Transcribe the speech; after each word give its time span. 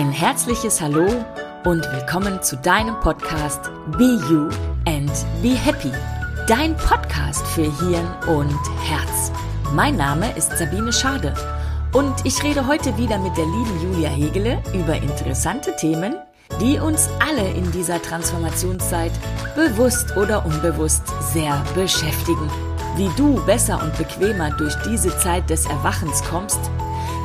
Ein 0.00 0.12
herzliches 0.12 0.80
Hallo 0.80 1.06
und 1.66 1.84
willkommen 1.92 2.42
zu 2.42 2.56
deinem 2.56 2.98
Podcast 3.00 3.70
Be 3.98 4.18
You 4.30 4.48
and 4.86 5.12
Be 5.42 5.50
Happy. 5.50 5.92
Dein 6.46 6.74
Podcast 6.74 7.46
für 7.48 7.64
Hirn 7.64 8.08
und 8.26 8.58
Herz. 8.82 9.30
Mein 9.74 9.98
Name 9.98 10.34
ist 10.38 10.56
Sabine 10.56 10.90
Schade 10.90 11.34
und 11.92 12.14
ich 12.24 12.42
rede 12.42 12.66
heute 12.66 12.96
wieder 12.96 13.18
mit 13.18 13.36
der 13.36 13.44
lieben 13.44 13.82
Julia 13.82 14.08
Hegele 14.08 14.62
über 14.72 14.96
interessante 14.96 15.76
Themen, 15.76 16.14
die 16.62 16.78
uns 16.78 17.10
alle 17.18 17.50
in 17.50 17.70
dieser 17.70 18.00
Transformationszeit 18.00 19.12
bewusst 19.54 20.16
oder 20.16 20.46
unbewusst 20.46 21.02
sehr 21.30 21.62
beschäftigen. 21.74 22.50
Wie 22.96 23.10
du 23.18 23.34
besser 23.44 23.82
und 23.82 23.94
bequemer 23.98 24.50
durch 24.52 24.74
diese 24.76 25.14
Zeit 25.18 25.50
des 25.50 25.66
Erwachens 25.66 26.24
kommst, 26.24 26.70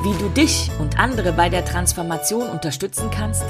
wie 0.05 0.13
du 0.19 0.29
dich 0.29 0.69
und 0.77 0.99
andere 0.99 1.33
bei 1.33 1.49
der 1.49 1.65
Transformation 1.65 2.47
unterstützen 2.47 3.09
kannst 3.09 3.43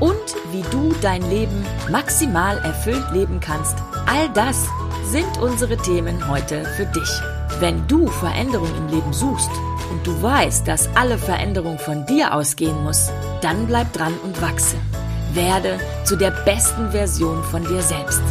und 0.00 0.14
wie 0.50 0.62
du 0.70 0.94
dein 1.02 1.20
Leben 1.28 1.64
maximal 1.90 2.56
erfüllt 2.58 3.04
leben 3.12 3.38
kannst. 3.38 3.76
All 4.06 4.30
das 4.30 4.66
sind 5.04 5.38
unsere 5.38 5.76
Themen 5.76 6.26
heute 6.26 6.64
für 6.76 6.86
dich. 6.86 7.10
Wenn 7.60 7.86
du 7.86 8.06
Veränderung 8.06 8.74
im 8.78 8.88
Leben 8.88 9.12
suchst 9.12 9.50
und 9.90 10.06
du 10.06 10.22
weißt, 10.22 10.66
dass 10.66 10.88
alle 10.96 11.18
Veränderung 11.18 11.78
von 11.78 12.06
dir 12.06 12.32
ausgehen 12.34 12.82
muss, 12.82 13.10
dann 13.42 13.66
bleib 13.66 13.92
dran 13.92 14.14
und 14.24 14.40
wachse. 14.40 14.76
Werde 15.34 15.78
zu 16.04 16.16
der 16.16 16.30
besten 16.30 16.92
Version 16.92 17.44
von 17.44 17.62
dir 17.66 17.82
selbst. 17.82 18.22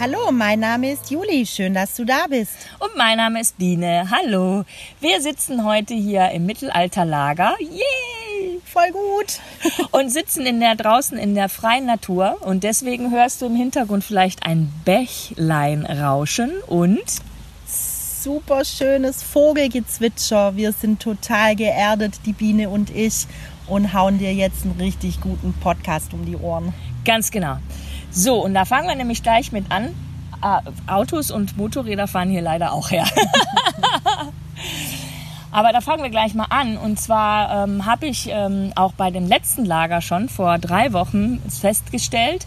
Hallo, 0.00 0.32
mein 0.32 0.60
Name 0.60 0.92
ist 0.92 1.10
Juli. 1.10 1.44
Schön, 1.44 1.74
dass 1.74 1.94
du 1.94 2.06
da 2.06 2.26
bist. 2.26 2.52
Und 2.78 2.96
mein 2.96 3.18
Name 3.18 3.38
ist 3.38 3.58
Biene. 3.58 4.10
Hallo. 4.10 4.64
Wir 4.98 5.20
sitzen 5.20 5.62
heute 5.62 5.92
hier 5.92 6.30
im 6.30 6.46
Mittelalterlager. 6.46 7.54
Yay! 7.60 8.62
Voll 8.64 8.92
gut. 8.92 9.40
und 9.90 10.08
sitzen 10.08 10.46
in 10.46 10.58
der 10.58 10.74
draußen 10.74 11.18
in 11.18 11.34
der 11.34 11.50
freien 11.50 11.84
Natur 11.84 12.38
und 12.40 12.64
deswegen 12.64 13.10
hörst 13.10 13.42
du 13.42 13.46
im 13.46 13.54
Hintergrund 13.54 14.02
vielleicht 14.02 14.46
ein 14.46 14.72
Bächlein 14.86 15.84
rauschen 15.84 16.50
und 16.66 17.04
super 17.66 18.64
schönes 18.64 19.22
Vogelgezwitscher. 19.22 20.56
Wir 20.56 20.72
sind 20.72 21.02
total 21.02 21.56
geerdet, 21.56 22.20
die 22.24 22.32
Biene 22.32 22.70
und 22.70 22.88
ich, 22.88 23.26
und 23.66 23.92
hauen 23.92 24.18
dir 24.18 24.32
jetzt 24.32 24.64
einen 24.64 24.80
richtig 24.80 25.20
guten 25.20 25.52
Podcast 25.60 26.14
um 26.14 26.24
die 26.24 26.36
Ohren. 26.36 26.72
Ganz 27.04 27.30
genau. 27.30 27.58
So, 28.10 28.42
und 28.44 28.54
da 28.54 28.64
fangen 28.64 28.88
wir 28.88 28.96
nämlich 28.96 29.22
gleich 29.22 29.52
mit 29.52 29.70
an. 29.70 29.94
Äh, 30.42 30.60
Autos 30.90 31.30
und 31.30 31.56
Motorräder 31.56 32.08
fahren 32.08 32.30
hier 32.30 32.42
leider 32.42 32.72
auch 32.72 32.90
her. 32.90 33.04
Aber 35.52 35.72
da 35.72 35.80
fangen 35.80 36.02
wir 36.02 36.10
gleich 36.10 36.34
mal 36.34 36.46
an. 36.50 36.76
Und 36.76 37.00
zwar 37.00 37.64
ähm, 37.64 37.86
habe 37.86 38.06
ich 38.06 38.28
ähm, 38.30 38.72
auch 38.76 38.92
bei 38.92 39.10
dem 39.10 39.26
letzten 39.26 39.64
Lager 39.64 40.00
schon 40.00 40.28
vor 40.28 40.58
drei 40.58 40.92
Wochen 40.92 41.40
festgestellt, 41.48 42.46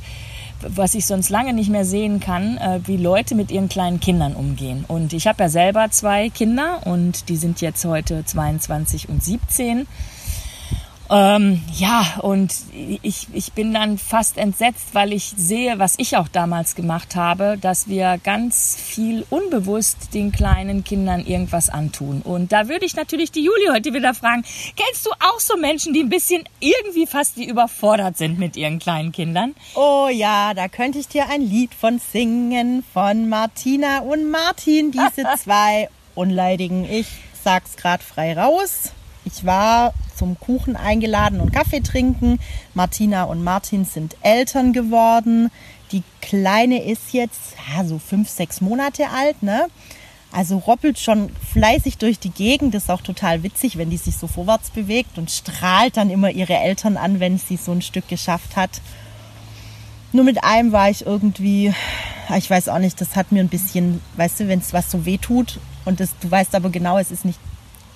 was 0.66 0.95
ich 0.95 1.06
sonst 1.06 1.30
lange 1.30 1.53
nicht 1.53 1.69
mehr 1.69 1.86
sehen 1.86 2.19
kann, 2.22 2.58
äh, 2.58 2.80
wie 2.86 2.97
Leute 2.97 3.36
mit 3.36 3.52
ihren 3.52 3.67
kleinen 3.67 4.00
Kindern 4.00 4.34
umgehen. 4.34 4.86
Und 4.88 5.11
ich 5.14 5.28
habe 5.28 5.44
ja 5.44 5.50
selber 5.50 5.91
zwei 5.91 6.30
Kinder 6.30 6.80
und 6.86 7.28
die 7.30 7.36
sind 7.36 7.59
jetzt 7.61 7.84
heute 7.84 8.23
22 8.23 9.09
und 9.09 9.23
17. 9.23 9.86
Ähm, 11.09 11.61
ja, 11.75 12.19
und 12.21 12.53
ich, 13.01 13.27
ich 13.33 13.53
bin 13.53 13.73
dann 13.73 13.97
fast 13.97 14.37
entsetzt, 14.37 14.93
weil 14.93 15.11
ich 15.13 15.33
sehe, 15.35 15.77
was 15.77 15.95
ich 15.97 16.17
auch 16.17 16.27
damals 16.27 16.75
gemacht 16.75 17.15
habe, 17.15 17.57
dass 17.59 17.87
wir 17.87 18.19
ganz 18.23 18.77
viel 18.79 19.25
unbewusst 19.29 20.13
den 20.13 20.31
kleinen 20.31 20.83
Kindern 20.83 21.25
irgendwas 21.25 21.69
antun. 21.69 22.21
Und 22.21 22.51
da 22.51 22.69
würde 22.69 22.85
ich 22.85 22.95
natürlich 22.95 23.31
die 23.31 23.43
Julie 23.43 23.71
heute 23.71 23.93
wieder 23.93 24.13
fragen, 24.13 24.43
kennst 24.75 25.05
du 25.05 25.11
auch 25.11 25.39
so 25.39 25.57
Menschen, 25.57 25.93
die 25.93 26.01
ein 26.01 26.09
bisschen 26.09 26.43
irgendwie 26.59 27.05
fast 27.05 27.38
wie 27.38 27.47
überfordert 27.47 28.17
sind 28.17 28.39
mit 28.39 28.55
ihren 28.55 28.79
kleinen 28.79 29.11
Kindern? 29.11 29.55
Oh 29.75 30.07
ja, 30.11 30.53
da 30.53 30.67
könnte 30.67 30.99
ich 30.99 31.07
dir 31.09 31.29
ein 31.29 31.41
Lied 31.41 31.73
von 31.73 31.99
singen, 31.99 32.83
von 32.94 33.29
Martina 33.29 33.99
und 33.99 34.29
Martin, 34.29 34.91
diese 34.91 35.28
zwei 35.38 35.89
Unleidigen. 36.16 36.89
Ich 36.89 37.07
sag's 37.44 37.75
grad 37.75 38.01
frei 38.01 38.38
raus. 38.38 38.91
Ich 39.25 39.45
war 39.45 39.94
zum 40.16 40.40
Kuchen 40.40 40.75
eingeladen 40.75 41.40
und 41.40 41.51
Kaffee 41.51 41.81
trinken. 41.81 42.40
Martina 42.74 43.24
und 43.24 43.44
Martin 43.44 43.85
sind 43.85 44.16
Eltern 44.22 44.74
geworden. 44.74 45.51
Die 45.91 46.03
Kleine 46.22 46.84
ist 46.84 47.13
jetzt 47.13 47.56
ja, 47.75 47.85
so 47.85 48.00
fünf, 48.00 48.29
sechs 48.29 48.62
Monate 48.62 49.09
alt, 49.09 49.41
ne? 49.44 49.68
Also 50.31 50.57
roppelt 50.57 50.97
schon 50.97 51.29
fleißig 51.52 52.00
durch 52.00 52.18
die 52.18 52.31
Gegend. 52.31 52.73
Das 52.73 52.84
ist 52.84 52.90
auch 52.90 53.02
total 53.02 53.44
witzig, 53.44 53.78
wenn 53.78 53.91
die 53.91 53.97
sich 53.97 54.18
so 54.18 54.25
vorwärts 54.25 54.72
bewegt 54.72 55.19
und 55.19 55.29
strahlt 55.29 55.96
dann 55.96 56.09
immer 56.09 56.31
ihre 56.31 56.56
Eltern 56.56 56.97
an, 56.97 57.19
wenn 57.19 57.38
sie 57.38 57.56
so 57.56 57.72
ein 57.72 57.84
Stück 57.84 58.07
geschafft 58.07 58.56
hat. 58.56 58.81
Nur 60.12 60.23
mit 60.23 60.44
einem 60.44 60.72
war 60.72 60.90
ich 60.90 61.06
irgendwie, 61.06 61.73
ich 62.35 62.50
weiß 62.50 62.69
auch 62.69 62.79
nicht, 62.79 63.00
das 63.00 63.16
hat 63.16 63.31
mir 63.31 63.41
ein 63.41 63.50
bisschen, 63.50 64.02
weißt 64.18 64.41
du, 64.41 64.47
wenn 64.47 64.59
es 64.59 64.73
was 64.73 64.90
so 64.90 65.06
weh 65.06 65.18
tut 65.19 65.59
und 65.85 66.00
das, 66.00 66.09
du 66.19 66.29
weißt 66.29 66.56
aber 66.56 66.69
genau, 66.69 66.97
es 66.97 67.12
ist 67.12 67.25
nicht 67.25 67.40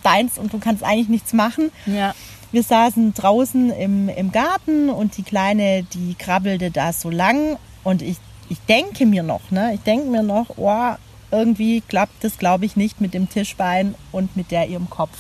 deins 0.08 0.38
und 0.38 0.54
du 0.54 0.60
kannst 0.60 0.84
eigentlich 0.84 1.10
nichts 1.10 1.34
machen. 1.34 1.72
Ja. 1.86 2.16
Wir 2.52 2.64
saßen 2.64 3.14
draußen 3.14 3.72
im, 3.72 4.08
im 4.08 4.32
Garten 4.32 4.90
und 4.90 5.18
die 5.18 5.24
Kleine, 5.24 5.84
die 5.84 6.16
krabbelte 6.16 6.72
da 6.72 6.94
so 6.94 7.10
lang 7.10 7.58
und 7.84 8.02
ich, 8.02 8.18
ich 8.50 8.60
denke 8.70 9.06
mir 9.06 9.24
noch, 9.24 9.52
ne, 9.52 9.74
ich 9.74 9.82
denke 9.82 10.08
mir 10.08 10.24
noch, 10.24 10.58
oh, 10.58 10.96
irgendwie 11.30 11.82
klappt 11.82 12.24
das, 12.24 12.38
glaube 12.38 12.66
ich, 12.66 12.78
nicht 12.78 13.02
mit 13.02 13.14
dem 13.14 13.30
Tischbein 13.30 13.96
und 14.14 14.38
mit 14.38 14.52
der 14.52 14.68
ihrem 14.70 14.90
Kopf. 14.90 15.18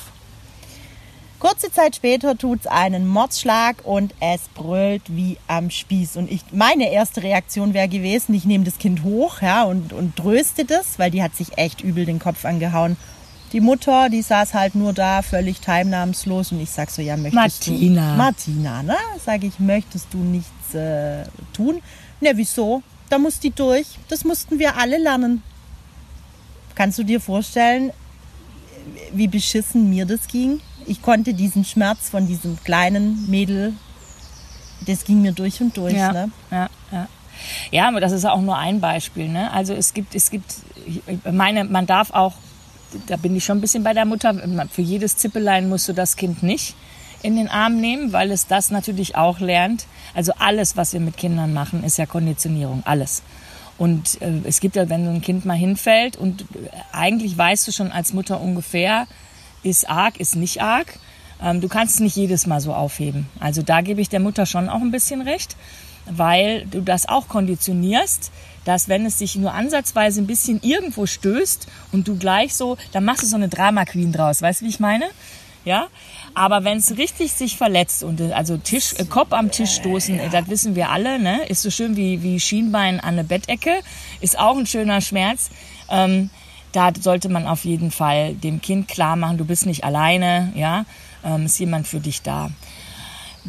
Kurze 1.39 1.71
Zeit 1.71 1.95
später 1.95 2.35
tut 2.35 2.61
es 2.61 2.67
einen 2.67 3.07
Mordsschlag 3.07 3.77
und 3.83 4.15
es 4.19 4.41
brüllt 4.55 5.03
wie 5.07 5.37
am 5.47 5.69
Spieß. 5.69 6.17
Und 6.17 6.31
ich, 6.31 6.41
meine 6.51 6.91
erste 6.91 7.21
Reaktion 7.21 7.75
wäre 7.75 7.87
gewesen, 7.87 8.33
ich 8.33 8.45
nehme 8.45 8.63
das 8.63 8.79
Kind 8.79 9.03
hoch 9.03 9.41
ja, 9.41 9.63
und, 9.63 9.93
und 9.93 10.15
tröste 10.15 10.65
das, 10.65 10.97
weil 10.97 11.11
die 11.11 11.21
hat 11.21 11.35
sich 11.35 11.57
echt 11.57 11.81
übel 11.81 12.05
den 12.05 12.17
Kopf 12.17 12.43
angehauen. 12.43 12.97
Die 13.53 13.61
Mutter, 13.61 14.09
die 14.09 14.21
saß 14.21 14.53
halt 14.53 14.75
nur 14.75 14.93
da, 14.93 15.21
völlig 15.21 15.61
teilnahmslos. 15.61 16.51
Und 16.51 16.59
ich 16.59 16.69
sag 16.69 16.89
so, 16.89 17.01
ja, 17.01 17.15
möchtest 17.15 17.67
Martina. 17.67 18.11
du... 18.11 18.17
Martina, 18.17 18.83
ne? 18.83 18.97
Sag 19.23 19.43
ich, 19.43 19.59
möchtest 19.59 20.07
du 20.11 20.17
nichts 20.17 20.73
äh, 20.73 21.23
tun? 21.53 21.81
Ne, 22.19 22.31
wieso? 22.35 22.83
Da 23.09 23.17
muss 23.17 23.39
die 23.39 23.51
durch. 23.51 23.87
Das 24.09 24.25
mussten 24.25 24.59
wir 24.59 24.77
alle 24.77 24.97
lernen. 24.97 25.43
Kannst 26.75 26.99
du 26.99 27.03
dir 27.03 27.21
vorstellen, 27.21 27.91
wie 29.13 29.27
beschissen 29.27 29.89
mir 29.89 30.05
das 30.05 30.27
ging? 30.27 30.59
Ich 30.85 31.01
konnte 31.01 31.33
diesen 31.33 31.65
Schmerz 31.65 32.09
von 32.09 32.27
diesem 32.27 32.61
kleinen 32.63 33.29
Mädel, 33.29 33.73
das 34.85 35.03
ging 35.03 35.21
mir 35.21 35.31
durch 35.31 35.59
und 35.61 35.75
durch. 35.75 35.93
Ja, 35.93 36.11
ne? 36.11 36.31
ja, 36.51 36.69
ja. 36.91 37.07
Ja, 37.71 37.87
aber 37.87 37.99
das 37.99 38.11
ist 38.11 38.25
auch 38.25 38.41
nur 38.41 38.57
ein 38.57 38.79
Beispiel. 38.79 39.27
Ne? 39.27 39.51
Also 39.51 39.73
es 39.73 39.93
gibt, 39.93 40.15
es 40.15 40.31
gibt, 40.31 40.55
ich 40.85 41.01
meine, 41.31 41.65
man 41.65 41.85
darf 41.85 42.11
auch 42.11 42.33
da 43.07 43.17
bin 43.17 43.35
ich 43.35 43.45
schon 43.45 43.57
ein 43.57 43.61
bisschen 43.61 43.83
bei 43.83 43.93
der 43.93 44.05
Mutter. 44.05 44.33
Für 44.71 44.81
jedes 44.81 45.17
Zippelein 45.17 45.69
musst 45.69 45.87
du 45.87 45.93
das 45.93 46.15
Kind 46.15 46.43
nicht 46.43 46.75
in 47.23 47.35
den 47.35 47.47
Arm 47.47 47.79
nehmen, 47.79 48.13
weil 48.13 48.31
es 48.31 48.47
das 48.47 48.71
natürlich 48.71 49.15
auch 49.15 49.39
lernt. 49.39 49.85
Also 50.13 50.33
alles, 50.39 50.77
was 50.77 50.93
wir 50.93 50.99
mit 50.99 51.17
Kindern 51.17 51.53
machen, 51.53 51.83
ist 51.83 51.97
ja 51.97 52.05
Konditionierung, 52.05 52.83
alles. 52.85 53.23
Und 53.77 54.21
äh, 54.21 54.41
es 54.43 54.59
gibt 54.59 54.75
ja, 54.75 54.89
wenn 54.89 55.05
so 55.05 55.11
ein 55.11 55.21
Kind 55.21 55.45
mal 55.45 55.57
hinfällt 55.57 56.17
und 56.17 56.45
eigentlich 56.91 57.37
weißt 57.37 57.67
du 57.67 57.71
schon 57.71 57.91
als 57.91 58.13
Mutter 58.13 58.41
ungefähr, 58.41 59.07
ist 59.63 59.89
arg, 59.89 60.19
ist 60.19 60.35
nicht 60.35 60.61
arg. 60.61 60.99
Ähm, 61.41 61.61
du 61.61 61.67
kannst 61.67 61.95
es 61.95 61.99
nicht 61.99 62.15
jedes 62.15 62.47
Mal 62.47 62.61
so 62.61 62.73
aufheben. 62.73 63.27
Also 63.39 63.61
da 63.61 63.81
gebe 63.81 64.01
ich 64.01 64.09
der 64.09 64.19
Mutter 64.19 64.45
schon 64.45 64.69
auch 64.69 64.81
ein 64.81 64.91
bisschen 64.91 65.21
recht, 65.21 65.55
weil 66.09 66.65
du 66.65 66.81
das 66.81 67.07
auch 67.07 67.27
konditionierst 67.27 68.31
dass 68.67 68.89
wenn 68.89 69.05
es 69.05 69.17
sich 69.17 69.37
nur 69.37 69.53
ansatzweise 69.53 70.19
ein 70.19 70.27
bisschen 70.27 70.61
irgendwo 70.61 71.05
stößt 71.05 71.67
und 71.93 72.05
du 72.05 72.17
gleich 72.17 72.53
so, 72.53 72.77
dann 72.91 73.05
machst 73.05 73.23
du 73.23 73.27
so 73.27 73.37
eine 73.37 73.47
Drama 73.47 73.85
Queen 73.85 74.11
draus. 74.11 74.41
Weißt 74.41 74.59
du, 74.59 74.65
wie 74.65 74.69
ich 74.69 74.81
meine? 74.81 75.05
Ja, 75.63 75.87
aber 76.33 76.65
wenn 76.65 76.77
es 76.77 76.97
richtig 76.97 77.31
sich 77.31 77.55
verletzt 77.55 78.03
und 78.03 78.21
also 78.21 78.57
Tisch, 78.57 78.93
äh, 78.97 79.05
Kopf 79.05 79.31
am 79.31 79.51
Tisch 79.51 79.75
stoßen, 79.75 80.19
äh, 80.19 80.29
das 80.29 80.49
wissen 80.49 80.75
wir 80.75 80.89
alle, 80.89 81.17
ne? 81.17 81.45
Ist 81.45 81.61
so 81.61 81.69
schön 81.69 81.95
wie, 81.95 82.23
wie 82.23 82.39
Schienbein 82.39 82.99
an 82.99 83.13
eine 83.13 83.23
Bettecke, 83.23 83.79
ist 84.19 84.37
auch 84.37 84.57
ein 84.57 84.65
schöner 84.65 84.99
Schmerz. 84.99 85.49
Ähm, 85.89 86.29
da 86.73 86.91
sollte 86.99 87.29
man 87.29 87.47
auf 87.47 87.63
jeden 87.63 87.91
Fall 87.91 88.33
dem 88.35 88.61
Kind 88.61 88.89
klar 88.89 89.15
machen, 89.15 89.37
du 89.37 89.45
bist 89.45 89.65
nicht 89.65 89.85
alleine, 89.85 90.51
ja, 90.55 90.85
ähm, 91.23 91.45
ist 91.45 91.57
jemand 91.59 91.87
für 91.87 91.99
dich 92.01 92.21
da. 92.21 92.49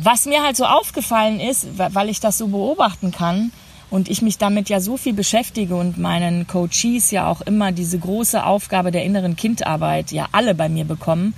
Was 0.01 0.27
mir 0.27 0.43
halt 0.43 0.57
so 0.57 0.65
aufgefallen 0.65 1.41
ist, 1.41 1.67
weil 1.77 2.09
ich 2.09 2.21
das 2.21 2.39
so 2.39 2.49
beobachten 2.49 3.11
kann, 3.11 3.53
und 3.91 4.11
ich 4.11 4.23
mich 4.23 4.39
damit 4.39 4.69
ja 4.69 4.81
so 4.81 4.97
viel 4.97 5.15
beschäftige 5.15 5.75
und 5.77 5.99
meinen 5.99 6.47
Coaches 6.47 7.11
ja 7.11 7.27
auch 7.27 7.41
immer 7.41 7.73
diese 7.73 7.99
große 7.99 8.45
Aufgabe 8.45 8.91
der 8.91 9.05
inneren 9.05 9.37
Kindarbeit 9.37 10.13
ja 10.13 10.29
alle 10.33 10.55
bei 10.55 10.69
mir 10.69 10.85
bekommen, 10.85 11.35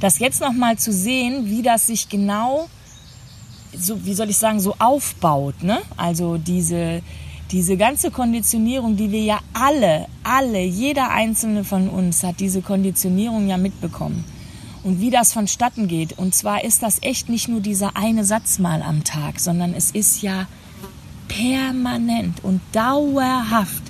das 0.00 0.18
jetzt 0.18 0.40
noch 0.40 0.52
mal 0.52 0.78
zu 0.78 0.92
sehen, 0.92 1.50
wie 1.50 1.62
das 1.62 1.86
sich 1.86 2.08
genau 2.08 2.68
so 3.76 4.04
wie 4.04 4.14
soll 4.14 4.30
ich 4.30 4.36
sagen, 4.36 4.58
so 4.58 4.74
aufbaut, 4.78 5.62
ne? 5.62 5.78
Also 5.96 6.38
diese 6.38 7.02
diese 7.52 7.76
ganze 7.76 8.10
Konditionierung, 8.10 8.96
die 8.96 9.10
wir 9.10 9.22
ja 9.22 9.40
alle, 9.52 10.06
alle, 10.22 10.60
jeder 10.60 11.10
einzelne 11.10 11.64
von 11.64 11.88
uns 11.88 12.22
hat 12.22 12.38
diese 12.38 12.62
Konditionierung 12.62 13.48
ja 13.48 13.56
mitbekommen. 13.56 14.24
Und 14.82 15.00
wie 15.00 15.10
das 15.10 15.32
vonstatten 15.32 15.88
geht. 15.88 16.18
Und 16.18 16.34
zwar 16.34 16.64
ist 16.64 16.82
das 16.82 16.98
echt 17.02 17.28
nicht 17.28 17.48
nur 17.48 17.60
dieser 17.60 17.96
eine 17.96 18.24
Satz 18.24 18.58
mal 18.58 18.82
am 18.82 19.04
Tag, 19.04 19.40
sondern 19.40 19.74
es 19.74 19.90
ist 19.90 20.22
ja 20.22 20.46
permanent 21.28 22.42
und 22.42 22.60
dauerhaft. 22.72 23.82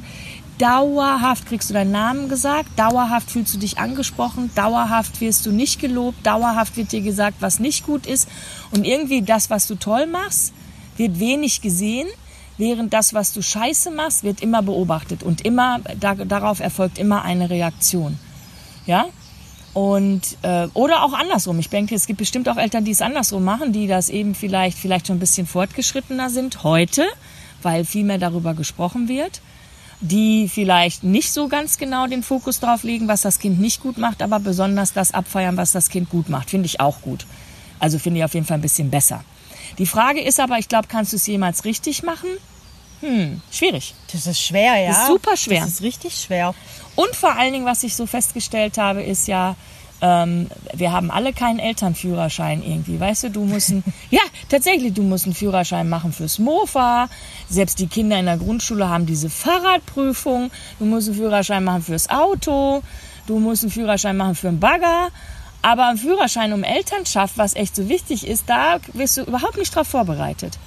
Dauerhaft 0.58 1.46
kriegst 1.46 1.70
du 1.70 1.74
deinen 1.74 1.92
Namen 1.92 2.28
gesagt, 2.28 2.78
dauerhaft 2.78 3.30
fühlst 3.30 3.54
du 3.54 3.58
dich 3.58 3.78
angesprochen, 3.78 4.50
dauerhaft 4.54 5.22
wirst 5.22 5.46
du 5.46 5.52
nicht 5.52 5.80
gelobt, 5.80 6.26
dauerhaft 6.26 6.76
wird 6.76 6.92
dir 6.92 7.00
gesagt, 7.00 7.38
was 7.40 7.60
nicht 7.60 7.86
gut 7.86 8.04
ist. 8.04 8.28
Und 8.70 8.84
irgendwie 8.84 9.22
das, 9.22 9.48
was 9.48 9.66
du 9.66 9.76
toll 9.76 10.06
machst, 10.06 10.52
wird 10.98 11.18
wenig 11.18 11.62
gesehen, 11.62 12.08
während 12.58 12.92
das, 12.92 13.14
was 13.14 13.32
du 13.32 13.40
scheiße 13.40 13.90
machst, 13.90 14.22
wird 14.22 14.42
immer 14.42 14.60
beobachtet 14.60 15.22
und 15.22 15.40
immer 15.40 15.80
da, 15.98 16.14
darauf 16.14 16.60
erfolgt 16.60 16.98
immer 16.98 17.22
eine 17.22 17.48
Reaktion. 17.48 18.18
Ja? 18.84 19.06
Und 19.72 20.36
äh, 20.42 20.66
oder 20.74 21.04
auch 21.04 21.12
andersrum. 21.12 21.58
Ich 21.60 21.68
denke, 21.68 21.94
es 21.94 22.06
gibt 22.06 22.18
bestimmt 22.18 22.48
auch 22.48 22.56
Eltern, 22.56 22.84
die 22.84 22.90
es 22.90 23.02
andersrum 23.02 23.44
machen, 23.44 23.72
die 23.72 23.86
das 23.86 24.08
eben 24.08 24.34
vielleicht 24.34 24.76
vielleicht 24.78 25.06
schon 25.06 25.16
ein 25.16 25.20
bisschen 25.20 25.46
fortgeschrittener 25.46 26.28
sind 26.28 26.64
heute, 26.64 27.06
weil 27.62 27.84
viel 27.84 28.04
mehr 28.04 28.18
darüber 28.18 28.54
gesprochen 28.54 29.08
wird, 29.08 29.40
die 30.00 30.48
vielleicht 30.48 31.04
nicht 31.04 31.32
so 31.32 31.46
ganz 31.46 31.78
genau 31.78 32.06
den 32.08 32.24
Fokus 32.24 32.58
drauf 32.58 32.82
legen, 32.82 33.06
was 33.06 33.22
das 33.22 33.38
Kind 33.38 33.60
nicht 33.60 33.80
gut 33.80 33.96
macht, 33.96 34.22
aber 34.22 34.40
besonders 34.40 34.92
das 34.92 35.14
abfeiern, 35.14 35.56
was 35.56 35.70
das 35.70 35.88
Kind 35.88 36.10
gut 36.10 36.28
macht, 36.28 36.50
finde 36.50 36.66
ich 36.66 36.80
auch 36.80 37.00
gut. 37.02 37.26
Also 37.78 37.98
finde 37.98 38.18
ich 38.18 38.24
auf 38.24 38.34
jeden 38.34 38.46
Fall 38.46 38.58
ein 38.58 38.62
bisschen 38.62 38.90
besser. 38.90 39.22
Die 39.78 39.86
Frage 39.86 40.20
ist 40.20 40.40
aber, 40.40 40.58
ich 40.58 40.68
glaube, 40.68 40.88
kannst 40.88 41.12
du 41.12 41.16
es 41.16 41.26
jemals 41.26 41.64
richtig 41.64 42.02
machen? 42.02 42.28
Hm, 43.00 43.40
schwierig. 43.50 43.94
Das 44.12 44.26
ist 44.26 44.40
schwer, 44.40 44.76
ja. 44.76 44.88
Das 44.88 44.98
ist 45.02 45.06
super 45.06 45.36
schwer. 45.36 45.60
Das 45.62 45.70
ist 45.70 45.82
richtig 45.82 46.14
schwer. 46.14 46.54
Und 46.96 47.14
vor 47.14 47.36
allen 47.36 47.52
Dingen, 47.52 47.66
was 47.66 47.82
ich 47.82 47.96
so 47.96 48.06
festgestellt 48.06 48.76
habe, 48.78 49.02
ist 49.02 49.26
ja, 49.26 49.56
ähm, 50.02 50.48
wir 50.74 50.92
haben 50.92 51.10
alle 51.10 51.32
keinen 51.32 51.58
Elternführerschein 51.58 52.62
irgendwie. 52.62 52.98
Weißt 52.98 53.24
du, 53.24 53.30
du 53.30 53.44
musst 53.44 53.70
einen, 53.70 53.84
ja, 54.10 54.20
tatsächlich, 54.48 54.94
du 54.94 55.02
musst 55.02 55.24
einen 55.24 55.34
Führerschein 55.34 55.88
machen 55.88 56.12
fürs 56.12 56.38
Mofa. 56.38 57.08
Selbst 57.48 57.78
die 57.78 57.86
Kinder 57.86 58.18
in 58.18 58.26
der 58.26 58.36
Grundschule 58.36 58.88
haben 58.88 59.06
diese 59.06 59.30
Fahrradprüfung. 59.30 60.50
Du 60.78 60.84
musst 60.84 61.08
einen 61.08 61.16
Führerschein 61.16 61.64
machen 61.64 61.82
fürs 61.82 62.08
Auto. 62.10 62.82
Du 63.26 63.38
musst 63.38 63.62
einen 63.62 63.72
Führerschein 63.72 64.16
machen 64.16 64.34
für 64.34 64.48
einen 64.48 64.60
Bagger. 64.60 65.08
Aber 65.62 65.88
ein 65.88 65.98
Führerschein 65.98 66.54
um 66.54 66.64
Elternschaft, 66.64 67.36
was 67.36 67.54
echt 67.54 67.76
so 67.76 67.88
wichtig 67.88 68.26
ist, 68.26 68.44
da 68.48 68.78
wirst 68.94 69.18
du 69.18 69.22
überhaupt 69.22 69.58
nicht 69.58 69.74
drauf 69.74 69.86
vorbereitet. 69.86 70.58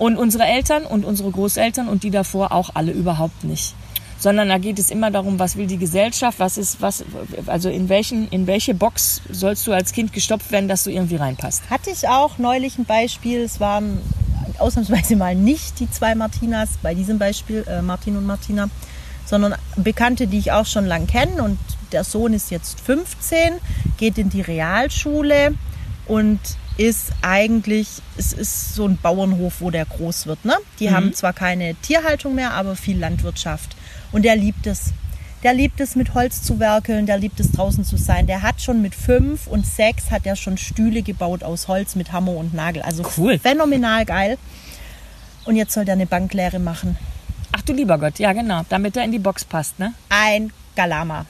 Und 0.00 0.16
unsere 0.16 0.44
Eltern 0.44 0.84
und 0.86 1.04
unsere 1.04 1.30
Großeltern 1.30 1.86
und 1.86 2.04
die 2.04 2.10
davor 2.10 2.52
auch 2.52 2.70
alle 2.72 2.90
überhaupt 2.90 3.44
nicht. 3.44 3.74
Sondern 4.18 4.48
da 4.48 4.56
geht 4.56 4.78
es 4.78 4.90
immer 4.90 5.10
darum, 5.10 5.38
was 5.38 5.56
will 5.56 5.66
die 5.66 5.76
Gesellschaft, 5.76 6.38
was 6.40 6.56
ist, 6.56 6.80
was, 6.80 7.04
also 7.46 7.68
in 7.68 7.90
welchen, 7.90 8.26
in 8.28 8.46
welche 8.46 8.72
Box 8.72 9.20
sollst 9.30 9.66
du 9.66 9.72
als 9.72 9.92
Kind 9.92 10.14
gestopft 10.14 10.52
werden, 10.52 10.68
dass 10.68 10.84
du 10.84 10.90
irgendwie 10.90 11.16
reinpasst. 11.16 11.68
Hatte 11.68 11.90
ich 11.90 12.08
auch 12.08 12.38
neulich 12.38 12.78
ein 12.78 12.86
Beispiel. 12.86 13.42
Es 13.42 13.60
waren 13.60 14.00
ausnahmsweise 14.58 15.16
mal 15.16 15.34
nicht 15.34 15.80
die 15.80 15.90
zwei 15.90 16.14
Martinas, 16.14 16.70
bei 16.82 16.94
diesem 16.94 17.18
Beispiel 17.18 17.66
äh, 17.68 17.82
Martin 17.82 18.16
und 18.16 18.24
Martina, 18.24 18.70
sondern 19.26 19.54
Bekannte, 19.76 20.28
die 20.28 20.38
ich 20.38 20.50
auch 20.50 20.64
schon 20.64 20.86
lang 20.86 21.08
kenne. 21.08 21.42
Und 21.42 21.58
der 21.92 22.04
Sohn 22.04 22.32
ist 22.32 22.50
jetzt 22.50 22.80
15, 22.80 23.52
geht 23.98 24.16
in 24.16 24.30
die 24.30 24.40
Realschule 24.40 25.54
und 26.06 26.40
ist 26.80 27.12
eigentlich, 27.20 27.88
es 28.16 28.32
ist 28.32 28.74
so 28.74 28.86
ein 28.86 28.96
Bauernhof, 28.96 29.60
wo 29.60 29.70
der 29.70 29.84
groß 29.84 30.26
wird. 30.26 30.46
Ne? 30.46 30.56
Die 30.78 30.88
mhm. 30.88 30.94
haben 30.94 31.12
zwar 31.12 31.34
keine 31.34 31.74
Tierhaltung 31.74 32.34
mehr, 32.34 32.52
aber 32.52 32.74
viel 32.74 32.98
Landwirtschaft. 32.98 33.76
Und 34.12 34.22
der 34.24 34.34
liebt 34.34 34.66
es. 34.66 34.94
Der 35.42 35.52
liebt 35.52 35.78
es, 35.80 35.94
mit 35.94 36.14
Holz 36.14 36.42
zu 36.42 36.58
werkeln, 36.58 37.04
der 37.04 37.18
liebt 37.18 37.38
es, 37.38 37.52
draußen 37.52 37.84
zu 37.84 37.98
sein. 37.98 38.26
Der 38.26 38.40
hat 38.40 38.62
schon 38.62 38.80
mit 38.80 38.94
fünf 38.94 39.46
und 39.46 39.66
sechs 39.66 40.10
hat 40.10 40.24
er 40.24 40.36
schon 40.36 40.56
Stühle 40.56 41.02
gebaut 41.02 41.42
aus 41.42 41.68
Holz 41.68 41.96
mit 41.96 42.12
Hammer 42.12 42.32
und 42.32 42.54
Nagel. 42.54 42.80
Also 42.80 43.02
cool. 43.18 43.38
phänomenal 43.38 44.06
geil. 44.06 44.38
Und 45.44 45.56
jetzt 45.56 45.74
soll 45.74 45.84
der 45.84 45.94
eine 45.94 46.06
Banklehre 46.06 46.60
machen. 46.60 46.96
Ach 47.52 47.62
du 47.62 47.74
lieber 47.74 47.98
Gott, 47.98 48.18
ja 48.18 48.32
genau, 48.32 48.62
damit 48.70 48.96
er 48.96 49.04
in 49.04 49.12
die 49.12 49.18
Box 49.18 49.44
passt, 49.44 49.78
ne? 49.78 49.92
Ein 50.08 50.50
Galama 50.76 51.26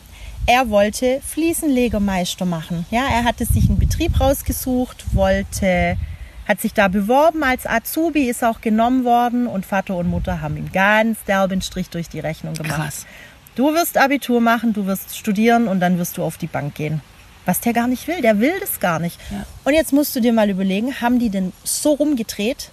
er 0.50 0.69
wollte 0.69 1.20
Fliesenlegermeister 1.25 2.44
machen. 2.44 2.85
Ja, 2.91 3.06
er 3.08 3.23
hatte 3.23 3.47
sich 3.47 3.69
einen 3.69 3.79
Betrieb 3.79 4.19
rausgesucht, 4.19 5.14
wollte, 5.14 5.97
hat 6.44 6.61
sich 6.61 6.75
da 6.75 6.88
beworben 6.88 7.44
als 7.44 7.69
Azubi, 7.69 8.29
ist 8.29 8.43
auch 8.43 8.61
genommen 8.61 9.05
worden 9.05 9.47
und 9.47 9.64
Vater 9.64 9.94
und 9.94 10.08
Mutter 10.08 10.41
haben 10.41 10.56
ihm 10.56 10.73
ganz 10.73 11.23
derben 11.23 11.62
Strich 11.62 11.88
durch 11.91 12.08
die 12.08 12.19
Rechnung 12.19 12.55
gemacht. 12.55 12.75
Krass. 12.75 13.06
Du 13.55 13.73
wirst 13.75 13.97
Abitur 13.97 14.41
machen, 14.41 14.73
du 14.73 14.87
wirst 14.87 15.17
studieren 15.17 15.69
und 15.69 15.79
dann 15.79 15.99
wirst 15.99 16.17
du 16.17 16.25
auf 16.25 16.37
die 16.37 16.49
Bank 16.49 16.75
gehen. 16.75 17.00
Was 17.46 17.61
der 17.61 17.73
gar 17.73 17.87
nicht 17.87 18.08
will, 18.08 18.20
der 18.20 18.41
will 18.41 18.58
das 18.58 18.81
gar 18.81 18.99
nicht. 18.99 19.20
Ja. 19.31 19.46
Und 19.64 19.75
jetzt 19.75 19.93
musst 19.93 20.17
du 20.17 20.20
dir 20.20 20.32
mal 20.32 20.50
überlegen, 20.50 21.00
haben 21.00 21.20
die 21.20 21.31
denn 21.31 21.53
so 21.62 21.93
rumgedreht, 21.93 22.73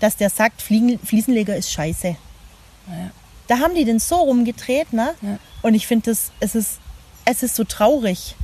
dass 0.00 0.16
der 0.16 0.30
sagt, 0.30 0.62
Fliesenleger 0.62 1.54
ist 1.54 1.70
scheiße. 1.70 2.08
Ja. 2.08 3.10
Da 3.46 3.60
haben 3.60 3.76
die 3.76 3.84
den 3.84 4.00
so 4.00 4.16
rumgedreht, 4.16 4.92
ne? 4.92 5.14
Ja. 5.22 5.38
Und 5.62 5.74
ich 5.74 5.86
finde, 5.86 6.10
es 6.10 6.54
ist 6.54 6.80
es 7.28 7.42
ist 7.42 7.56
so 7.56 7.64
traurig. 7.64 8.34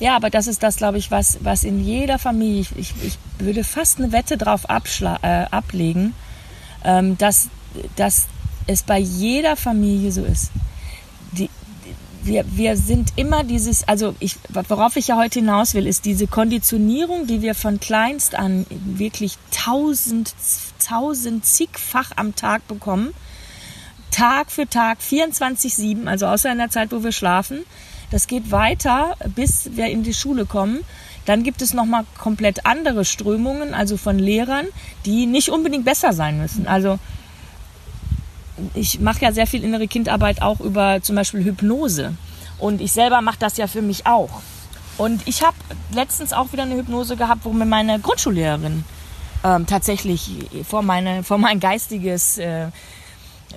Ja, 0.00 0.16
aber 0.16 0.30
das 0.30 0.46
ist 0.46 0.62
das, 0.62 0.76
glaube 0.76 0.98
ich, 0.98 1.10
was, 1.10 1.38
was 1.42 1.64
in 1.64 1.84
jeder 1.84 2.18
Familie, 2.18 2.64
ich, 2.76 2.92
ich 3.02 3.18
würde 3.38 3.64
fast 3.64 3.98
eine 3.98 4.12
Wette 4.12 4.36
drauf 4.36 4.66
äh, 4.68 5.26
ablegen, 5.50 6.14
ähm, 6.84 7.18
dass, 7.18 7.48
dass 7.96 8.26
es 8.66 8.82
bei 8.82 8.98
jeder 8.98 9.56
Familie 9.56 10.12
so 10.12 10.24
ist. 10.24 10.50
Die, 11.32 11.50
wir, 12.22 12.44
wir 12.56 12.76
sind 12.76 13.12
immer 13.16 13.42
dieses, 13.42 13.86
also 13.88 14.14
ich, 14.20 14.36
worauf 14.48 14.96
ich 14.96 15.08
ja 15.08 15.16
heute 15.16 15.40
hinaus 15.40 15.74
will, 15.74 15.86
ist 15.86 16.04
diese 16.04 16.26
Konditionierung, 16.26 17.26
die 17.26 17.42
wir 17.42 17.54
von 17.54 17.80
kleinst 17.80 18.34
an 18.34 18.66
wirklich 18.70 19.36
tausend, 19.50 20.34
tausend 20.84 21.44
zigfach 21.44 22.10
am 22.16 22.36
Tag 22.36 22.66
bekommen 22.68 23.14
Tag 24.18 24.50
für 24.50 24.68
Tag, 24.68 24.98
24-7, 24.98 26.08
also 26.08 26.26
außer 26.26 26.50
in 26.50 26.58
der 26.58 26.70
Zeit, 26.70 26.90
wo 26.90 27.04
wir 27.04 27.12
schlafen. 27.12 27.64
Das 28.10 28.26
geht 28.26 28.50
weiter, 28.50 29.14
bis 29.36 29.76
wir 29.76 29.86
in 29.86 30.02
die 30.02 30.12
Schule 30.12 30.44
kommen. 30.44 30.80
Dann 31.24 31.44
gibt 31.44 31.62
es 31.62 31.72
nochmal 31.72 32.04
komplett 32.18 32.66
andere 32.66 33.04
Strömungen, 33.04 33.74
also 33.74 33.96
von 33.96 34.18
Lehrern, 34.18 34.66
die 35.04 35.26
nicht 35.26 35.50
unbedingt 35.50 35.84
besser 35.84 36.12
sein 36.12 36.36
müssen. 36.40 36.66
Also 36.66 36.98
ich 38.74 38.98
mache 38.98 39.20
ja 39.20 39.30
sehr 39.30 39.46
viel 39.46 39.62
innere 39.62 39.86
Kindarbeit 39.86 40.42
auch 40.42 40.58
über 40.58 41.00
zum 41.00 41.14
Beispiel 41.14 41.44
Hypnose. 41.44 42.16
Und 42.58 42.80
ich 42.80 42.90
selber 42.90 43.20
mache 43.20 43.38
das 43.38 43.56
ja 43.56 43.68
für 43.68 43.82
mich 43.82 44.04
auch. 44.08 44.40
Und 44.96 45.22
ich 45.28 45.44
habe 45.44 45.56
letztens 45.94 46.32
auch 46.32 46.52
wieder 46.52 46.64
eine 46.64 46.74
Hypnose 46.74 47.16
gehabt, 47.16 47.44
wo 47.44 47.52
mir 47.52 47.66
meine 47.66 48.00
Grundschullehrerin 48.00 48.82
ähm, 49.44 49.66
tatsächlich 49.66 50.32
vor, 50.68 50.82
meine, 50.82 51.22
vor 51.22 51.38
mein 51.38 51.60
geistiges 51.60 52.38
äh, 52.38 52.66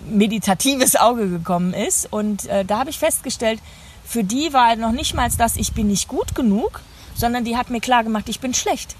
meditatives 0.09 0.95
Auge 0.95 1.29
gekommen 1.29 1.73
ist. 1.73 2.11
Und 2.11 2.47
äh, 2.47 2.65
da 2.65 2.79
habe 2.79 2.89
ich 2.89 2.99
festgestellt, 2.99 3.59
für 4.05 4.23
die 4.23 4.53
war 4.53 4.75
noch 4.75 4.91
nicht 4.91 5.13
mal 5.13 5.29
das, 5.37 5.55
ich 5.55 5.73
bin 5.73 5.87
nicht 5.87 6.07
gut 6.07 6.35
genug, 6.35 6.81
sondern 7.15 7.45
die 7.45 7.57
hat 7.57 7.69
mir 7.69 7.81
klar 7.81 8.03
gemacht, 8.03 8.27
ich 8.29 8.39
bin 8.39 8.53
schlecht. 8.53 8.95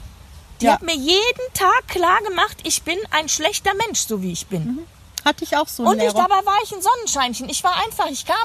Die 0.62 0.66
ja. 0.66 0.74
hat 0.74 0.84
mir 0.84 0.96
jeden 0.96 1.54
Tag 1.54 1.88
klar 1.88 2.20
gemacht, 2.28 2.58
ich 2.64 2.84
bin 2.84 2.98
ein 3.12 3.28
schlechter 3.28 3.72
Mensch, 3.86 4.02
so 4.02 4.22
wie 4.22 4.32
ich 4.32 4.48
bin. 4.48 4.64
Mhm. 4.64 4.80
Hatte 5.26 5.44
ich 5.44 5.56
auch 5.56 5.68
so. 5.68 5.84
Und 5.84 6.02
ich, 6.02 6.14
dabei 6.14 6.46
war 6.46 6.58
ich 6.64 6.72
ein 6.72 6.82
Sonnenscheinchen. 6.82 7.48
Ich 7.50 7.64
war 7.64 7.76
einfach, 7.84 8.08
ich 8.10 8.26
kam 8.26 8.36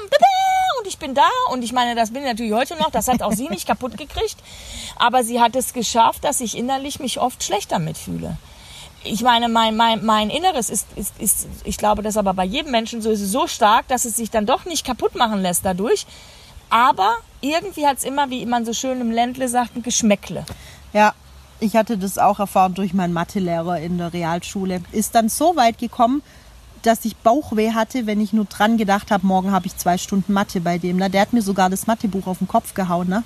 und 0.79 0.87
ich 0.87 0.99
bin 0.99 1.15
da. 1.15 1.27
Und 1.51 1.63
ich 1.63 1.73
meine, 1.73 1.95
das 1.95 2.11
bin 2.11 2.21
ich 2.21 2.27
natürlich 2.27 2.53
heute 2.53 2.75
noch. 2.75 2.91
Das 2.91 3.07
hat 3.07 3.23
auch 3.23 3.33
sie 3.33 3.49
nicht 3.49 3.65
kaputt 3.67 3.97
gekriegt. 3.97 4.37
Aber 4.95 5.23
sie 5.23 5.41
hat 5.41 5.55
es 5.55 5.73
geschafft, 5.73 6.23
dass 6.23 6.39
ich 6.39 6.55
innerlich 6.55 6.99
mich 6.99 7.19
oft 7.19 7.43
schlechter 7.43 7.79
mitfühle 7.79 8.37
ich 9.03 9.21
meine, 9.21 9.49
mein, 9.49 9.75
mein, 9.75 10.03
mein 10.05 10.29
Inneres 10.29 10.69
ist, 10.69 10.87
ist, 10.95 11.13
ist, 11.19 11.47
ich 11.63 11.77
glaube, 11.77 12.01
das 12.01 12.17
aber 12.17 12.33
bei 12.33 12.45
jedem 12.45 12.71
Menschen 12.71 13.01
so 13.01 13.11
ist, 13.11 13.19
so 13.31 13.47
stark, 13.47 13.87
dass 13.87 14.05
es 14.05 14.15
sich 14.15 14.29
dann 14.29 14.45
doch 14.45 14.65
nicht 14.65 14.85
kaputt 14.85 15.15
machen 15.15 15.41
lässt 15.41 15.65
dadurch. 15.65 16.05
Aber 16.69 17.15
irgendwie 17.41 17.87
hat 17.87 17.97
es 17.97 18.03
immer, 18.03 18.29
wie 18.29 18.45
man 18.45 18.65
so 18.65 18.73
schön 18.73 18.99
im 18.99 19.11
Ländle 19.11 19.47
sagt, 19.47 19.75
ein 19.75 19.83
Geschmäckle. 19.83 20.45
Ja, 20.93 21.13
ich 21.59 21.75
hatte 21.75 21.97
das 21.97 22.17
auch 22.17 22.39
erfahren 22.39 22.73
durch 22.73 22.93
meinen 22.93 23.13
Mathelehrer 23.13 23.79
in 23.79 23.97
der 23.97 24.13
Realschule. 24.13 24.81
Ist 24.91 25.15
dann 25.15 25.29
so 25.29 25.55
weit 25.55 25.77
gekommen, 25.77 26.21
dass 26.83 27.05
ich 27.05 27.15
Bauchweh 27.17 27.71
hatte, 27.71 28.05
wenn 28.05 28.21
ich 28.21 28.33
nur 28.33 28.45
dran 28.45 28.77
gedacht 28.77 29.11
habe, 29.11 29.25
morgen 29.25 29.51
habe 29.51 29.67
ich 29.67 29.75
zwei 29.77 29.97
Stunden 29.97 30.33
Mathe 30.33 30.61
bei 30.61 30.77
dem. 30.77 30.99
Der 30.99 31.21
hat 31.21 31.33
mir 31.33 31.41
sogar 31.41 31.69
das 31.69 31.87
Mathebuch 31.87 32.27
auf 32.27 32.37
den 32.39 32.47
Kopf 32.47 32.73
gehauen. 32.73 33.09
Ne? 33.09 33.23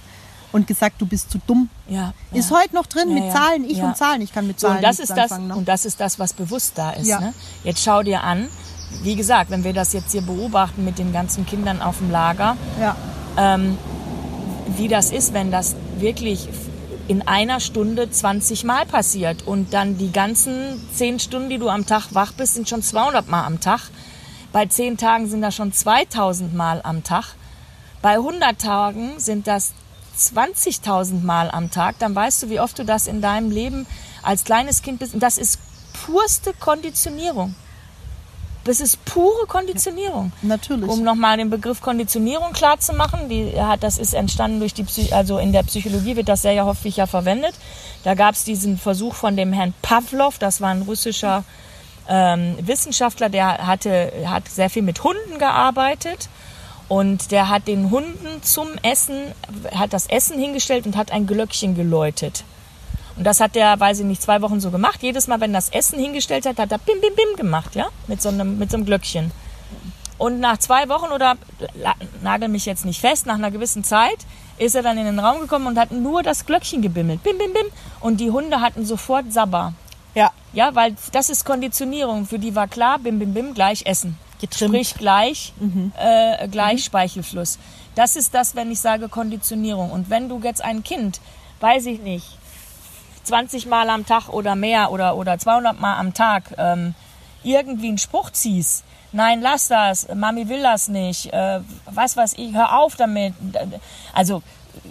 Und 0.52 0.68
gesagt, 0.68 1.02
du 1.02 1.06
bist 1.06 1.32
zu 1.32 1.40
dumm. 1.46 1.70
Ja, 1.88 2.14
ist 2.34 2.52
heute 2.52 2.76
noch 2.76 2.86
drin 2.86 3.10
ja, 3.10 3.24
mit 3.24 3.32
Zahlen, 3.32 3.70
ich 3.70 3.82
und 3.82 3.96
Zahlen. 3.98 4.22
Ich 4.22 4.34
kann 4.34 4.48
mit 4.48 4.60
Zahlen 4.60 4.74
so, 4.74 4.78
und 4.78 4.84
das 4.84 5.00
ist 5.00 5.12
das, 5.12 5.38
ne? 5.38 5.56
Und 5.56 5.68
das 5.68 5.86
ist 5.86 6.00
das, 6.00 6.20
was 6.20 6.34
bewusst 6.34 6.74
da 6.76 6.92
ist. 6.92 7.08
Ne? 7.08 7.34
Jetzt 7.64 7.84
schau 7.84 8.04
dir 8.04 8.24
an, 8.24 8.48
wie 9.04 9.16
gesagt, 9.16 9.50
wenn 9.50 9.64
wir 9.64 9.74
das 9.74 9.94
jetzt 9.94 10.12
hier 10.12 10.22
beobachten 10.22 10.84
mit 10.84 11.00
den 11.00 11.14
ganzen 11.14 11.46
Kindern 11.46 11.82
auf 11.82 11.98
dem 11.98 12.12
Lager, 12.12 12.58
ähm, 13.38 13.78
wie 14.78 14.88
das 14.88 15.12
ist, 15.12 15.34
wenn 15.34 15.52
das 15.52 15.76
wirklich 15.98 16.48
in 17.08 17.28
einer 17.28 17.60
Stunde 17.60 18.10
20 18.10 18.64
Mal 18.64 18.86
passiert 18.86 19.46
und 19.46 19.74
dann 19.74 19.98
die 19.98 20.12
ganzen 20.12 20.82
10 20.94 21.20
Stunden, 21.20 21.50
die 21.50 21.58
du 21.58 21.70
am 21.70 21.86
Tag 21.86 22.14
wach 22.14 22.32
bist, 22.34 22.54
sind 22.54 22.70
schon 22.70 22.82
200 22.82 23.28
Mal 23.28 23.46
am 23.46 23.60
Tag. 23.60 23.90
Bei 24.54 24.66
10 24.66 24.98
Tagen 24.98 25.30
sind 25.30 25.42
das 25.42 25.56
schon 25.56 25.74
2000 25.74 26.54
Mal 26.54 26.82
am 26.84 27.04
Tag. 27.04 27.36
Bei 28.02 28.14
100 28.14 28.60
Tagen 28.60 29.20
sind 29.20 29.48
das 29.48 29.74
20.000 30.18 31.24
Mal 31.24 31.50
am 31.52 31.72
Tag, 31.72 31.96
dann 32.00 32.16
weißt 32.16 32.44
du, 32.44 32.50
wie 32.50 32.60
oft 32.60 32.78
du 32.78 32.86
das 32.86 33.08
in 33.08 33.22
deinem 33.22 33.52
Leben 33.52 33.88
als 34.24 34.44
kleines 34.44 34.82
Kind 34.82 35.00
bist. 35.00 35.14
Und 35.14 35.22
das 35.22 35.38
ist 35.38 35.60
purste 36.06 36.54
Konditionierung. 36.54 37.56
Das 38.64 38.80
ist 38.80 39.04
pure 39.06 39.48
Konditionierung. 39.48 40.32
Natürlich. 40.44 40.88
Um 40.88 41.04
nochmal 41.04 41.38
den 41.38 41.50
Begriff 41.50 41.82
Konditionierung 41.82 42.54
klar 42.54 42.80
zu 42.80 42.94
machen, 42.94 43.28
die 43.28 43.60
hat, 43.60 43.82
das 43.82 43.98
ist 43.98 44.14
entstanden 44.14 44.60
durch 44.60 44.76
die, 44.76 44.84
Psy 44.84 45.12
also 45.14 45.40
in 45.40 45.52
der 45.52 45.64
Psychologie 45.64 46.16
wird 46.16 46.30
das 46.30 46.44
sehr 46.44 46.64
häufig 46.64 46.98
ja 46.98 47.08
verwendet. 47.08 47.56
Da 48.04 48.14
gab 48.14 48.36
es 48.36 48.44
diesen 48.44 48.78
Versuch 48.78 49.16
von 49.16 49.36
dem 49.36 49.52
Herrn 49.52 49.74
Pavlov, 49.82 50.38
das 50.38 50.62
war 50.62 50.70
ein 50.70 50.84
russischer 50.84 51.44
ähm, 52.08 52.56
Wissenschaftler, 52.62 53.30
der 53.30 53.66
hatte, 53.66 54.12
hat 54.26 54.48
sehr 54.48 54.70
viel 54.70 54.84
mit 54.84 55.04
Hunden 55.04 55.40
gearbeitet 55.40 56.30
und 56.92 57.32
der 57.32 57.48
hat 57.48 57.70
den 57.70 57.90
Hunden 57.90 58.44
zum 58.44 58.68
Essen, 58.84 59.32
hat 59.74 59.94
das 59.94 60.08
Essen 60.08 60.38
hingestellt 60.38 60.86
und 60.86 60.98
hat 60.98 61.14
ein 61.14 61.26
Glöckchen 61.26 61.74
geläutet. 61.74 62.44
Und 63.16 63.24
das 63.24 63.40
hat 63.40 63.56
der, 63.56 63.80
weiß 63.80 64.00
ich 64.00 64.06
nicht, 64.06 64.22
zwei 64.22 64.42
Wochen 64.42 64.60
so 64.60 64.72
gemacht. 64.72 65.02
Jedes 65.02 65.28
Mal, 65.28 65.40
wenn 65.40 65.54
das 65.54 65.70
Essen 65.70 65.98
hingestellt 65.98 66.46
hat, 66.46 66.60
hat 66.60 66.70
er 66.70 66.80
bim, 66.80 67.00
bim, 67.00 67.16
bim 67.16 67.38
gemacht, 67.38 67.76
ja, 67.76 67.88
mit 68.08 68.22
so 68.22 68.28
einem, 68.28 68.60
mit 68.60 68.72
so 68.72 68.76
einem 68.76 68.86
Glöckchen. 68.86 69.32
Und 70.18 70.42
nach 70.42 70.58
zwei 70.58 70.90
Wochen 70.90 71.14
oder 71.14 71.38
nagel 72.22 72.50
mich 72.50 72.66
jetzt 72.66 72.84
nicht 72.84 73.00
fest, 73.00 73.26
nach 73.26 73.36
einer 73.36 73.52
gewissen 73.52 73.86
Zeit 73.86 74.18
ist 74.58 74.76
er 74.76 74.82
dann 74.84 74.98
in 74.98 75.06
den 75.06 75.20
Raum 75.20 75.40
gekommen 75.40 75.68
und 75.68 75.80
hat 75.80 75.94
nur 75.94 76.24
das 76.24 76.46
Glöckchen 76.46 76.82
gebimmelt. 76.82 77.24
Bim, 77.24 77.38
bim, 77.38 77.54
bim. 77.54 77.68
Und 78.02 78.20
die 78.20 78.32
Hunde 78.32 78.60
hatten 78.60 78.86
sofort 78.86 79.32
Sabber. 79.32 79.72
Ja. 80.14 80.32
Ja, 80.52 80.76
weil 80.76 80.98
das 81.14 81.30
ist 81.30 81.46
Konditionierung. 81.46 82.26
Für 82.26 82.38
die 82.38 82.54
war 82.54 82.68
klar, 82.68 83.00
bim, 83.00 83.18
bim, 83.18 83.34
bim, 83.34 83.54
gleich 83.54 83.86
essen. 83.86 84.18
Getrimmt. 84.42 84.74
Sprich 84.74 84.96
gleich, 84.96 85.54
Mhm. 85.60 85.94
äh, 85.98 86.48
gleich 86.50 86.84
Speichelfluss. 86.84 87.60
Das 87.96 88.16
ist 88.16 88.34
das, 88.34 88.56
wenn 88.56 88.72
ich 88.72 88.80
sage 88.80 89.08
Konditionierung. 89.10 89.92
Und 89.92 90.10
wenn 90.10 90.28
du 90.30 90.40
jetzt 90.44 90.64
ein 90.64 90.84
Kind, 90.84 91.22
weiß 91.60 91.86
ich 91.86 92.00
nicht, 92.02 92.26
20 93.24 93.68
Mal 93.68 93.90
am 93.90 94.06
Tag 94.06 94.30
oder 94.30 94.56
mehr 94.56 94.92
oder, 94.92 95.16
oder 95.16 95.38
200 95.38 95.80
Mal 95.80 95.98
am 95.98 96.14
Tag 96.14 96.56
ähm, 96.58 96.96
irgendwie 97.44 97.90
einen 97.90 97.98
Spruch 97.98 98.32
ziehst, 98.32 98.84
nein, 99.12 99.42
lass 99.42 99.68
das, 99.68 100.08
Mami 100.14 100.50
will 100.50 100.64
das 100.64 100.88
nicht, 100.88 101.32
äh, 101.34 101.60
was 101.86 102.18
weiß 102.18 102.34
ich, 102.38 102.54
hör 102.54 102.80
auf 102.80 102.96
damit. 102.96 103.34
Also 104.14 104.42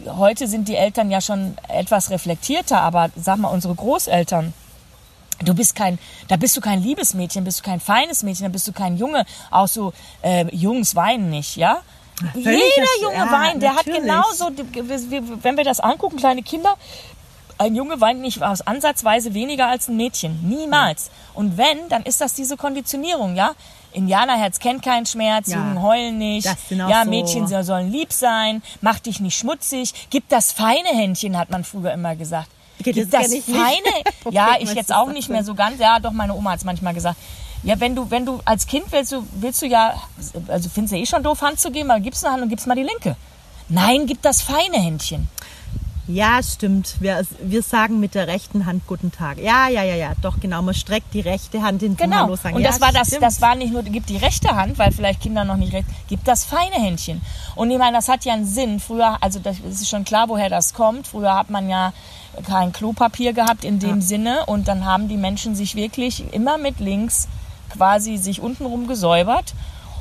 heute 0.07 0.47
sind 0.47 0.69
die 0.69 0.77
Eltern 0.77 1.11
ja 1.11 1.21
schon 1.21 1.57
etwas 1.69 2.11
reflektierter, 2.11 2.81
aber 2.83 3.11
sag 3.17 3.39
mal, 3.39 3.49
unsere 3.49 3.75
Großeltern, 3.75 4.53
Du 5.43 5.55
bist 5.55 5.75
kein, 5.75 5.99
da 6.29 6.37
bist 6.37 6.57
du 6.57 6.61
kein 6.61 6.83
Liebesmädchen, 6.83 7.45
bist 7.45 7.61
du 7.61 7.63
kein 7.63 7.81
feines 7.81 8.23
Mädchen, 8.23 8.45
da 8.45 8.51
bist 8.51 8.69
du 8.69 8.73
kein 8.73 8.97
Junge. 8.99 9.25
Auch 9.51 9.69
so 9.69 9.93
äh, 10.23 10.47
Jungs 10.55 10.95
weinen 10.95 11.31
nicht, 11.31 11.57
ja? 11.57 11.81
Jeder 12.35 12.51
das- 12.53 13.01
Junge 13.01 13.15
ja, 13.15 13.33
weint, 13.33 13.63
der 13.63 13.73
natürlich. 13.73 13.99
hat 14.01 14.05
genauso, 14.05 14.51
wenn 15.43 15.57
wir 15.57 15.65
das 15.65 15.81
angucken, 15.81 16.19
kleine 16.19 16.43
Kinder, 16.43 16.75
ein 17.57 17.75
Junge 17.75 18.01
weint 18.01 18.21
nicht 18.21 18.43
aus 18.43 18.61
ansatzweise 18.63 19.33
weniger 19.33 19.69
als 19.69 19.89
ein 19.89 19.97
Mädchen. 19.97 20.47
Niemals. 20.49 21.11
Und 21.35 21.57
wenn, 21.57 21.89
dann 21.89 22.03
ist 22.03 22.21
das 22.21 22.35
diese 22.35 22.57
Konditionierung, 22.59 23.35
ja? 23.37 23.53
Indianerherz 23.93 24.59
kennt 24.59 24.83
keinen 24.83 25.05
Schmerz, 25.07 25.49
Ja. 25.49 25.57
Jungen 25.57 25.83
heulen 25.83 26.19
nicht. 26.19 26.45
Ja, 26.71 27.05
so- 27.05 27.11
Mädchen 27.11 27.47
so- 27.47 27.63
sollen 27.63 27.91
lieb 27.91 28.13
sein, 28.13 28.63
mach 28.83 28.99
dich 29.01 29.21
nicht 29.21 29.39
schmutzig, 29.39 29.95
gib 30.11 30.29
das 30.29 30.53
feine 30.53 30.89
Händchen, 30.91 31.37
hat 31.39 31.49
man 31.51 31.65
früher 31.65 31.93
immer 31.93 32.15
gesagt. 32.17 32.49
Gib 32.83 32.97
das 32.97 33.09
das 33.09 33.33
ich 33.33 33.45
feine, 33.45 34.05
ja, 34.31 34.57
ich 34.59 34.73
jetzt 34.73 34.93
auch 34.93 35.13
nicht 35.13 35.29
mehr 35.29 35.45
so 35.45 35.55
ganz, 35.55 35.81
ja, 35.81 35.99
doch 35.99 36.13
meine 36.13 36.35
Oma 36.35 36.53
hat 36.53 36.59
es 36.59 36.65
manchmal 36.65 36.95
gesagt. 36.95 37.17
Ja, 37.63 37.79
wenn 37.79 37.95
du, 37.95 38.11
wenn 38.11 38.25
du 38.25 38.41
als 38.45 38.67
Kind 38.67 38.91
willst 38.91 39.13
du, 39.13 39.27
willst 39.33 39.61
du 39.61 39.67
ja, 39.67 39.95
also 40.49 40.71
findest 40.71 40.95
du 40.95 40.99
eh 40.99 41.07
schon 41.07 41.23
doof, 41.23 41.43
Hand 41.43 41.61
zu 41.61 41.71
geben, 41.71 41.91
aber 41.91 42.01
gibst 42.01 42.25
eine 42.25 42.33
Hand 42.33 42.43
und 42.43 42.49
gibst 42.49 42.67
mal 42.67 42.75
die 42.75 42.83
linke. 42.83 43.17
Nein, 43.69 44.07
gib 44.07 44.23
das 44.23 44.41
feine 44.43 44.79
Händchen. 44.79 45.29
Ja, 46.13 46.43
stimmt. 46.43 46.97
Wir, 47.01 47.23
wir 47.43 47.63
sagen 47.63 48.01
mit 48.01 48.15
der 48.15 48.27
rechten 48.27 48.67
Hand 48.67 48.87
guten 48.87 49.13
Tag. 49.13 49.39
Ja, 49.39 49.69
ja, 49.69 49.83
ja, 49.85 49.95
ja. 49.95 50.13
Doch, 50.23 50.41
genau. 50.41 50.61
Man 50.63 50.75
streckt 50.75 51.15
die 51.15 51.21
rechte 51.21 51.63
Hand 51.63 51.83
in 51.83 51.97
Genau. 51.97 52.27
los 52.27 52.43
sagen. 52.43 52.57
Und 52.57 52.63
ja, 52.63 52.71
das 52.71 52.81
war 52.81 52.93
das, 52.93 53.09
stimmt. 53.09 53.23
das 53.23 53.41
war 53.41 53.55
nicht 53.55 53.73
nur, 53.73 53.83
gib 53.83 54.07
die 54.07 54.17
rechte 54.17 54.49
Hand, 54.49 54.79
weil 54.79 54.91
vielleicht 54.93 55.21
Kinder 55.21 55.45
noch 55.45 55.57
nicht 55.57 55.73
recht, 55.73 55.87
gib 56.09 56.25
das 56.25 56.45
feine 56.45 56.75
Händchen. 56.75 57.21
Und 57.55 57.71
ich 57.71 57.79
meine, 57.79 57.97
das 57.97 58.09
hat 58.09 58.25
ja 58.25 58.33
einen 58.33 58.47
Sinn. 58.47 58.81
Früher, 58.81 59.19
also 59.21 59.39
das 59.39 59.59
ist 59.61 59.89
schon 59.89 60.05
klar, 60.05 60.29
woher 60.29 60.49
das 60.49 60.75
kommt. 60.75 61.07
Früher 61.07 61.35
hat 61.35 61.51
man 61.51 61.69
ja 61.69 61.93
kein 62.47 62.73
Klopapier 62.73 63.33
gehabt 63.33 63.65
in 63.65 63.79
dem 63.79 64.01
Sinne 64.01 64.47
und 64.47 64.69
dann 64.69 64.85
haben 64.85 65.09
die 65.09 65.17
Menschen 65.17 65.55
sich 65.55 65.75
wirklich 65.75 66.33
immer 66.33 66.59
mit 66.59 66.81
links 66.81 67.29
quasi 67.71 68.17
sich 68.17 68.41
untenrum 68.41 68.87
gesäubert. 68.89 69.55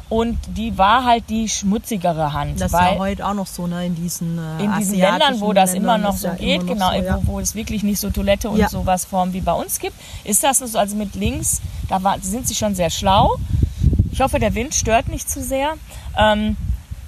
Und 0.10 0.40
die 0.58 0.76
war 0.76 1.06
halt 1.06 1.30
die 1.30 1.48
schmutzigere 1.48 2.34
Hand. 2.34 2.60
Das 2.60 2.72
ist 2.72 2.78
weil 2.78 2.94
ja 2.94 3.00
heute 3.00 3.28
auch 3.28 3.36
noch 3.36 3.46
so, 3.46 3.68
ne, 3.68 3.86
in 3.86 3.96
diesen 3.96 4.40
äh, 4.40 4.64
in 4.64 4.74
diesen 4.80 4.98
Ländern, 4.98 5.40
wo 5.40 5.54
das 5.54 5.76
immer 5.76 5.94
Ländern 5.94 6.02
noch 6.02 6.16
ist 6.16 6.22
so 6.22 6.30
geht, 6.32 6.64
immer 6.64 6.76
noch 6.76 6.92
genau, 6.94 7.00
so, 7.02 7.06
ja. 7.06 7.20
wo, 7.26 7.34
wo 7.34 7.40
es 7.40 7.54
wirklich 7.54 7.84
nicht 7.84 8.00
so 8.00 8.10
Toilette 8.10 8.50
und 8.50 8.58
Ja. 8.58 8.70
sowas 8.70 9.06
Form 9.06 9.34
wie 9.34 9.42
bei 9.42 9.54
uns 9.54 9.78
gibt, 9.80 9.96
ist 10.24 10.44
das 10.44 10.58
so, 10.60 10.80
also 10.80 10.96
mit 10.96 11.14
links, 11.14 11.62
da 11.90 12.02
war, 12.04 12.20
sind 12.22 12.48
sie 12.48 12.56
schon 12.56 12.74
sehr 12.74 12.90
schlau. 12.90 13.36
Ich 14.12 14.20
hoffe, 14.22 14.40
der 14.40 14.56
Wind 14.56 14.74
stört 14.74 15.10
nicht 15.10 15.30
zu 15.30 15.44
sehr. 15.44 15.74
Ähm, 16.18 16.58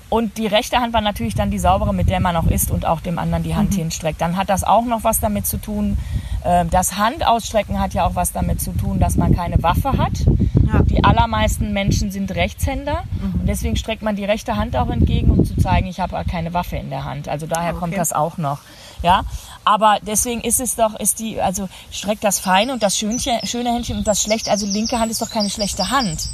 und 0.10 0.38
die 0.38 0.46
rechte 0.46 0.78
Hand 0.78 0.94
war 0.94 1.00
natürlich 1.02 1.36
dann 1.36 1.52
die 1.52 1.60
saubere, 1.60 1.94
mit 1.94 2.10
der 2.10 2.20
man 2.20 2.36
auch 2.36 2.48
isst 2.48 2.70
und 2.70 2.86
auch 2.86 3.00
dem 3.00 3.18
anderen 3.18 3.44
die 3.44 3.54
Mhm. 3.54 3.58
Hand 3.58 3.74
hinstreckt. 3.74 4.20
Dann 4.22 4.36
hat 4.38 4.50
das 4.50 4.64
auch 4.64 4.86
noch 4.86 5.04
was 5.04 5.20
damit 5.22 5.48
zu 5.48 5.58
tun. 5.58 5.98
ähm, 6.46 6.70
Das 6.70 6.98
Handausstrecken 6.98 7.80
hat 7.80 7.94
ja 7.94 8.06
auch 8.06 8.14
was 8.16 8.32
damit 8.32 8.60
zu 8.62 8.72
tun, 8.74 9.00
dass 9.00 9.16
man 9.16 9.34
keine 9.36 9.64
Waffe 9.64 9.94
hat. 9.98 10.20
Ja. 10.68 10.80
Mhm. 10.80 10.88
Die 10.88 11.04
allermeisten 11.22 11.72
Menschen 11.74 12.12
sind 12.12 12.32
Rechtshänder 12.32 13.04
und 13.22 13.46
deswegen 13.48 13.76
streckt 13.76 14.02
man 14.02 14.16
die 14.16 14.26
rechte 14.26 14.56
Hand 14.56 14.76
auch 14.76 14.90
entgegen, 14.90 15.32
um 15.32 15.46
zu 15.46 15.56
zeigen, 15.56 15.88
ich 15.88 16.00
habe 16.00 16.22
keine 16.30 16.54
Waffe 16.54 16.78
in 16.78 16.90
der 16.90 17.04
Hand. 17.06 17.28
Also 17.30 17.46
daher 17.48 17.70
Ah, 17.70 17.72
okay. 17.72 17.80
kommt 17.80 17.98
das 17.98 18.12
auch 18.14 18.38
noch. 18.38 18.60
Ja, 19.04 19.24
aber 19.64 19.98
deswegen 20.02 20.42
ist 20.42 20.60
es 20.60 20.76
doch, 20.76 21.00
ist 21.00 21.20
die, 21.20 21.40
also 21.42 21.70
streckt 21.92 22.24
das 22.24 22.40
feine 22.40 22.74
und 22.74 22.82
das 22.84 22.98
schönche, 22.98 23.40
schöne 23.44 23.72
Händchen 23.74 23.98
und 23.98 24.08
das 24.08 24.22
schlechte, 24.24 24.50
also 24.52 24.66
linke 24.66 25.00
Hand 25.00 25.12
ist 25.12 25.22
doch 25.22 25.30
keine 25.30 25.50
schlechte 25.50 25.90
Hand. 25.92 26.30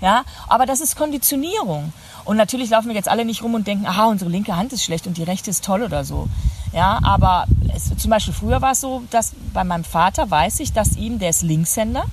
Ja, 0.00 0.24
aber 0.48 0.66
das 0.66 0.80
ist 0.80 0.96
Konditionierung. 0.96 1.92
Und 2.24 2.36
natürlich 2.36 2.70
laufen 2.70 2.88
wir 2.88 2.94
jetzt 2.94 3.08
alle 3.08 3.24
nicht 3.24 3.42
rum 3.42 3.54
und 3.54 3.66
denken, 3.66 3.86
aha, 3.86 4.06
unsere 4.06 4.30
linke 4.30 4.56
Hand 4.56 4.72
ist 4.72 4.82
schlecht 4.84 5.06
und 5.06 5.16
die 5.16 5.22
rechte 5.22 5.50
ist 5.50 5.64
toll 5.64 5.82
oder 5.82 6.04
so. 6.04 6.28
Ja, 6.72 6.98
aber 7.02 7.46
es, 7.74 7.94
zum 7.96 8.10
Beispiel 8.10 8.32
früher 8.34 8.60
war 8.62 8.72
es 8.72 8.80
so, 8.80 9.02
dass 9.10 9.32
bei 9.52 9.62
meinem 9.64 9.84
Vater 9.84 10.30
weiß 10.30 10.60
ich, 10.60 10.72
dass 10.72 10.96
ihm, 10.96 11.18
der 11.18 11.30
ist 11.30 11.42
Linkshänder, 11.42 12.04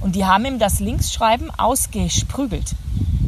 und 0.00 0.14
die 0.16 0.24
haben 0.24 0.44
ihm 0.44 0.58
das 0.58 0.80
Linksschreiben 0.80 1.50
ausgesprügelt. 1.58 2.74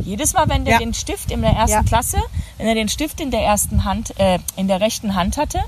Jedes 0.05 0.33
Mal, 0.35 0.49
wenn 0.49 0.65
der 0.65 0.75
Ja. 0.75 0.79
den 0.81 0.95
Stift 0.95 1.31
in 1.31 1.43
der 1.43 1.53
ersten 1.53 1.77
Ja. 1.77 1.83
Klasse, 1.83 2.19
wenn 2.59 2.67
er 2.67 2.75
den 2.75 2.89
Stift 2.89 3.21
in 3.21 3.31
der 3.31 3.43
ersten 3.43 3.85
Hand, 3.85 4.19
äh, 4.19 4.39
in 4.57 4.69
der 4.69 4.81
rechten 4.81 5.15
Hand 5.15 5.37
hatte, 5.37 5.61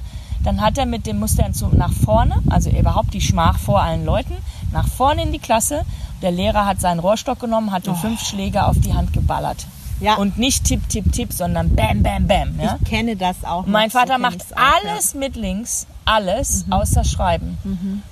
dann 0.43 0.61
hat 0.61 0.77
er 0.77 0.87
mit 0.87 1.07
dem 1.07 1.19
musste 1.19 1.43
er 1.43 1.55
so 1.55 1.69
nach 1.69 1.93
vorne, 1.93 2.43
also 2.51 2.69
überhaupt 2.71 3.15
die 3.15 3.21
Schmach 3.21 3.59
vor 3.59 3.81
allen 3.81 4.05
Leuten, 4.05 4.37
nach 4.73 4.87
vorne 4.89 5.23
in 5.23 5.33
die 5.33 5.39
Klasse. 5.39 5.85
Der 6.21 6.31
Lehrer 6.33 6.67
hat 6.67 6.81
seinen 6.81 6.99
Rohrstock 7.01 7.41
genommen, 7.41 7.71
hat 7.73 7.87
ihm 7.87 7.97
fünf 7.97 8.21
Schläge 8.21 8.65
auf 8.67 8.79
die 8.79 8.93
Hand 8.95 9.13
geballert. 9.13 9.67
Oh. 10.01 10.05
Ja. 10.05 10.15
Und 10.17 10.37
nicht 10.39 10.65
tipp, 10.65 10.89
tipp, 10.89 11.13
tipp, 11.13 11.33
sondern 11.33 11.75
bam, 11.75 12.03
bam, 12.03 12.27
bam. 12.27 12.59
Ja? 12.61 12.77
Ich 12.83 12.89
kenne 12.91 13.17
das 13.17 13.45
auch. 13.45 13.65
Mein 13.67 13.91
so 13.91 13.99
Vater 13.99 14.15
kenn 14.15 14.23
macht 14.23 14.43
auch, 14.53 14.59
ja. 14.59 14.73
Alles 14.91 15.15
mit 15.15 15.37
links, 15.37 15.87
alles 16.05 16.65
außer 16.71 17.05
Schreiben, 17.05 17.59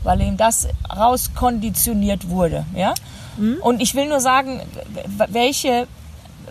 weil 0.03 0.21
ihm 0.23 0.37
das 0.37 0.69
rauskonditioniert 0.95 2.29
wurde. 2.29 2.65
Ja? 2.75 2.95
Mhm. 3.37 3.59
Und 3.61 3.81
ich 3.81 3.95
will 3.95 4.09
nur 4.09 4.21
sagen, 4.21 4.61
welche 5.29 5.87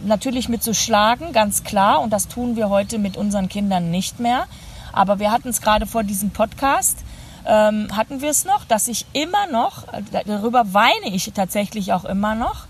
natürlich 0.04 0.50
mit 0.50 0.64
so 0.64 0.74
Schlagen, 0.74 1.32
ganz 1.34 1.64
klar, 1.64 2.02
und 2.02 2.12
das 2.12 2.28
tun 2.28 2.56
wir 2.56 2.70
heute 2.70 2.98
mit 2.98 3.18
unseren 3.18 3.50
Kindern 3.50 3.92
nicht 3.92 4.20
mehr. 4.20 4.46
Aber 4.94 5.20
wir 5.20 5.32
hatten 5.32 5.50
es 5.50 5.62
gerade 5.62 5.86
vor 5.86 6.04
diesem 6.04 6.32
Podcast, 6.32 6.98
ähm, 7.46 7.88
hatten 7.96 8.22
wir 8.22 8.30
es 8.30 8.46
noch, 8.46 8.66
dass 8.66 8.88
ich 8.88 9.06
immer 9.14 9.48
noch, 9.48 9.88
äh, 9.94 10.24
darüber 10.26 10.74
weine 10.74 11.14
ich 11.14 11.32
tatsächlich 11.34 11.94
auch 11.94 12.06
immer 12.06 12.36
noch, 12.36 12.66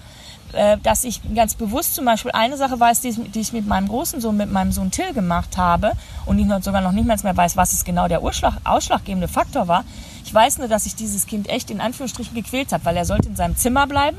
äh, 0.53 0.77
dass 0.77 1.03
ich 1.03 1.21
ganz 1.35 1.55
bewusst 1.55 1.95
zum 1.95 2.05
Beispiel 2.05 2.31
eine 2.31 2.57
Sache 2.57 2.79
weiß, 2.79 3.01
die 3.01 3.09
ich, 3.09 3.31
die 3.31 3.39
ich 3.39 3.53
mit 3.53 3.67
meinem 3.67 3.87
großen 3.87 4.21
Sohn, 4.21 4.37
mit 4.37 4.51
meinem 4.51 4.71
Sohn 4.71 4.91
Till 4.91 5.13
gemacht 5.13 5.57
habe 5.57 5.93
und 6.25 6.39
ich 6.39 6.47
sogar 6.63 6.81
noch 6.81 6.91
nicht 6.91 7.05
mehr 7.05 7.37
weiß, 7.37 7.57
was 7.57 7.73
es 7.73 7.83
genau 7.83 8.07
der 8.07 8.23
Urschlag, 8.23 8.55
ausschlaggebende 8.63 9.27
Faktor 9.27 9.67
war. 9.67 9.83
Ich 10.25 10.33
weiß 10.33 10.59
nur, 10.59 10.67
dass 10.67 10.83
sich 10.83 10.95
dieses 10.95 11.25
Kind 11.25 11.49
echt 11.49 11.71
in 11.71 11.81
Anführungsstrichen 11.81 12.35
gequält 12.35 12.71
hat, 12.71 12.85
weil 12.85 12.97
er 12.97 13.05
sollte 13.05 13.27
in 13.27 13.35
seinem 13.35 13.55
Zimmer 13.55 13.87
bleiben 13.87 14.17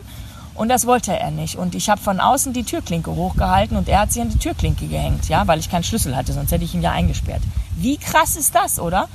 und 0.55 0.69
das 0.69 0.87
wollte 0.87 1.19
er 1.19 1.31
nicht. 1.31 1.57
Und 1.57 1.75
ich 1.75 1.89
habe 1.89 2.01
von 2.01 2.21
außen 2.21 2.53
die 2.53 2.65
Türklinke 2.65 3.15
hochgehalten 3.15 3.77
und 3.77 3.89
er 3.89 4.01
hat 4.01 4.13
sich 4.13 4.23
an 4.23 4.31
die 4.31 4.39
Türklinke 4.39 4.87
gehängt, 4.87 5.29
ja, 5.29 5.47
weil 5.47 5.59
ich 5.59 5.71
keinen 5.71 5.85
Schlüssel 5.85 6.17
hatte, 6.17 6.33
sonst 6.33 6.53
hätte 6.53 6.65
ich 6.65 6.75
ihn 6.75 6.83
ja 6.83 6.93
eingesperrt. 6.93 7.43
Wie 7.77 7.97
krass 7.97 8.37
ist 8.37 8.55
das, 8.55 8.79
oder? 8.79 9.09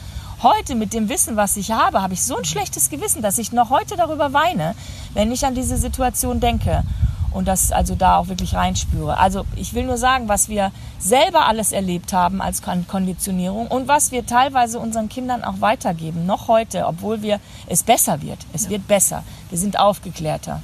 Heute 0.43 0.75
mit 0.75 0.93
dem 0.93 1.09
Wissen, 1.09 1.36
was 1.36 1.57
ich 1.57 1.71
habe, 1.71 2.01
habe 2.01 2.13
ich 2.13 2.21
so 2.21 2.38
ein 2.38 2.45
schlechtes 2.45 2.89
Gewissen, 2.91 3.24
dass 3.24 3.39
ich 3.39 3.51
noch 3.51 3.71
heute 3.71 3.95
darüber 3.95 4.33
weine, 4.33 4.75
wenn 5.13 5.31
ich 5.31 5.45
an 5.45 5.55
diese 5.55 5.77
Situation 5.77 6.39
denke 6.39 6.83
und 7.31 7.48
das 7.48 7.72
also 7.72 7.96
da 7.96 8.17
auch 8.17 8.27
wirklich 8.27 8.55
reinspüre. 8.55 9.17
Also 9.17 9.46
ich 9.55 9.74
will 9.74 9.86
nur 9.86 9.98
sagen, 9.98 10.27
was 10.27 10.50
wir 10.50 10.72
selber 11.00 11.48
alles 11.48 11.72
erlebt 11.72 12.13
haben 12.13 12.41
als 12.41 12.62
Kon- 12.62 12.88
Konditionierung 12.88 13.67
und 13.67 13.88
was 13.88 14.12
wir 14.12 14.25
teilweise 14.25 14.79
unseren 14.79 15.10
Kindern 15.10 15.43
auch 15.43 15.62
weitergeben, 15.62 16.25
noch 16.25 16.48
heute, 16.48 16.88
obwohl 16.88 17.22
wir 17.22 17.39
es 17.67 17.84
besser 17.84 18.22
wird. 18.22 18.39
Es 18.53 18.69
wird 18.69 18.88
besser. 18.88 19.24
Wir 19.50 19.57
sind 19.57 19.79
aufgeklärter. 19.79 20.62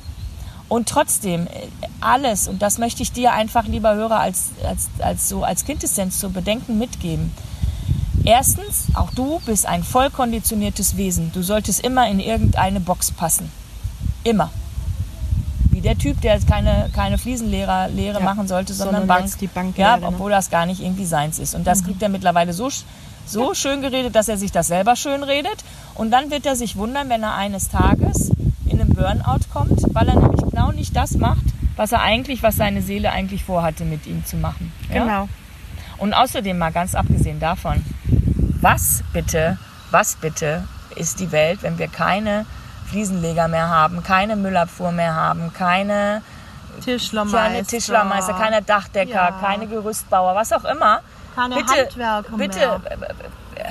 Und 0.70 0.90
trotzdem, 0.90 1.46
äh, 1.48 1.68
alles, 2.02 2.48
und 2.48 2.62
das 2.62 2.78
möchte 2.80 3.04
ich 3.04 3.12
dir 3.12 3.34
einfach, 3.34 3.68
lieber 3.68 3.94
Hörer, 3.94 4.20
als, 4.20 4.52
als, 4.68 4.90
als, 5.00 5.30
so, 5.30 5.44
als 5.44 5.66
Quintessenz 5.66 6.20
zu 6.20 6.32
bedenken 6.32 6.80
mitgeben. 6.80 7.32
Erstens, 8.26 8.86
auch 8.96 9.12
du 9.12 9.42
bist 9.46 9.66
ein 9.66 9.84
voll 9.84 10.10
konditioniertes 10.10 10.96
Wesen. 10.96 11.32
Du 11.34 11.44
solltest 11.44 11.82
immer 11.82 12.08
in 12.08 12.20
irgendeine 12.20 12.80
Box 12.80 13.12
passen. 13.12 13.52
Immer. 14.24 14.50
Der 15.84 15.98
Typ, 15.98 16.22
der 16.22 16.36
jetzt 16.36 16.48
keine, 16.48 16.90
keine 16.96 17.18
Fliesenlehre 17.18 17.90
machen 18.22 18.48
sollte, 18.48 18.74
sondern, 18.74 19.02
sondern 19.02 19.24
Bank. 19.24 19.38
die 19.40 19.48
Banklehre, 19.48 19.90
ja, 19.90 19.98
ne? 19.98 20.08
obwohl 20.08 20.32
das 20.32 20.50
gar 20.50 20.66
nicht 20.66 20.82
irgendwie 20.82 21.06
seins 21.06 21.40
ist. 21.40 21.56
Und 21.56 21.68
das 21.68 21.84
kriegt 21.84 22.02
er 22.02 22.10
mittlerweile 22.10 22.54
so, 22.54 22.70
so 23.26 23.54
schön 23.54 23.82
geredet, 23.82 24.16
dass 24.16 24.30
er 24.30 24.38
sich 24.38 24.52
das 24.52 24.68
selber 24.68 24.96
schön 24.96 25.24
redet. 25.24 25.64
Und 25.96 26.12
dann 26.12 26.32
wird 26.32 26.46
er 26.46 26.56
sich 26.56 26.76
wundern, 26.76 27.10
wenn 27.10 27.24
er 27.24 27.36
eines 27.36 27.70
Tages 27.70 28.32
in 28.66 28.80
einen 28.80 28.94
Burnout 28.94 29.46
kommt, 29.52 29.82
weil 29.94 30.08
er 30.08 30.16
nämlich 30.16 30.42
genau 30.42 30.72
nicht 30.72 30.96
das 30.96 31.16
macht, 31.18 31.44
was 31.76 31.92
er 31.92 32.02
eigentlich, 32.02 32.44
was 32.44 32.56
seine 32.56 32.82
Seele 32.82 33.12
eigentlich 33.12 33.44
vorhatte, 33.44 33.86
mit 33.86 34.08
ihm 34.08 34.26
zu 34.26 34.38
machen. 34.38 34.72
Ja? 34.90 35.04
Genau. 35.04 35.30
Und 35.98 36.14
außerdem 36.14 36.58
mal 36.58 36.72
ganz 36.72 36.96
abgesehen 36.96 37.40
davon, 37.40 37.84
was 38.62 39.04
bitte, 39.14 39.58
was 39.92 40.16
bitte 40.16 40.68
ist 40.96 41.20
die 41.20 41.32
Welt, 41.32 41.64
wenn 41.64 41.78
wir 41.78 41.88
keine 41.88 42.46
Fliesenleger 42.94 43.48
mehr 43.48 43.70
haben, 43.70 44.04
keine 44.04 44.36
Müllabfuhr 44.36 44.92
mehr 44.92 45.16
haben, 45.16 45.52
keine 45.52 46.22
Tischlermeister. 46.84 47.38
keine 47.40 47.64
Tischlermeister, 47.66 48.34
keine 48.34 48.62
Dachdecker, 48.62 49.12
Ja. 49.14 49.32
keine 49.42 49.66
Gerüstbauer, 49.66 50.36
was 50.36 50.54
auch 50.54 50.64
immer. 50.66 51.00
Keine 51.36 51.56
bitte, 51.56 51.74
Handwerker 51.74 52.38
bitte 52.38 52.60
mehr. 52.60 52.82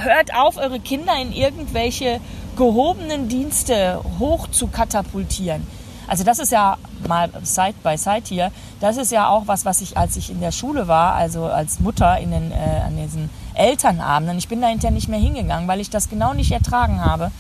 hört 0.05 0.35
auf, 0.35 0.57
eure 0.57 0.81
Kinder 0.81 1.13
in 1.21 1.33
irgendwelche 1.33 2.21
gehobenen 2.57 3.29
Dienste 3.29 4.01
hoch 4.19 4.49
zu 4.49 4.67
katapultieren. 4.67 5.65
Also 6.09 6.25
das 6.25 6.41
ist 6.41 6.51
ja 6.51 6.77
mal 7.07 7.31
Side 7.45 7.75
by 7.85 7.97
Side 7.97 8.25
hier. 8.25 8.51
Das 8.81 8.97
ist 8.97 9.13
ja 9.13 9.29
auch 9.29 9.45
was, 9.47 9.65
was 9.65 9.81
ich, 9.83 9.97
als 9.97 10.17
ich 10.17 10.31
in 10.31 10.41
der 10.41 10.51
Schule 10.51 10.89
war, 10.89 11.15
also 11.15 11.45
als 11.47 11.79
Mutter 11.79 12.19
in 12.19 12.33
den, 12.33 12.51
äh, 12.51 12.83
an 12.87 12.97
diesen 12.97 13.31
Elternabenden, 13.55 14.37
ich 14.37 14.49
bin 14.49 14.61
da 14.61 14.67
hinterher 14.67 14.91
nicht 14.93 15.09
mehr 15.09 15.21
hingegangen, 15.21 15.69
weil 15.69 15.81
ich 15.81 15.91
das 15.91 16.11
genau 16.11 16.35
nicht 16.35 16.51
ertragen 16.51 17.05
habe. 17.05 17.31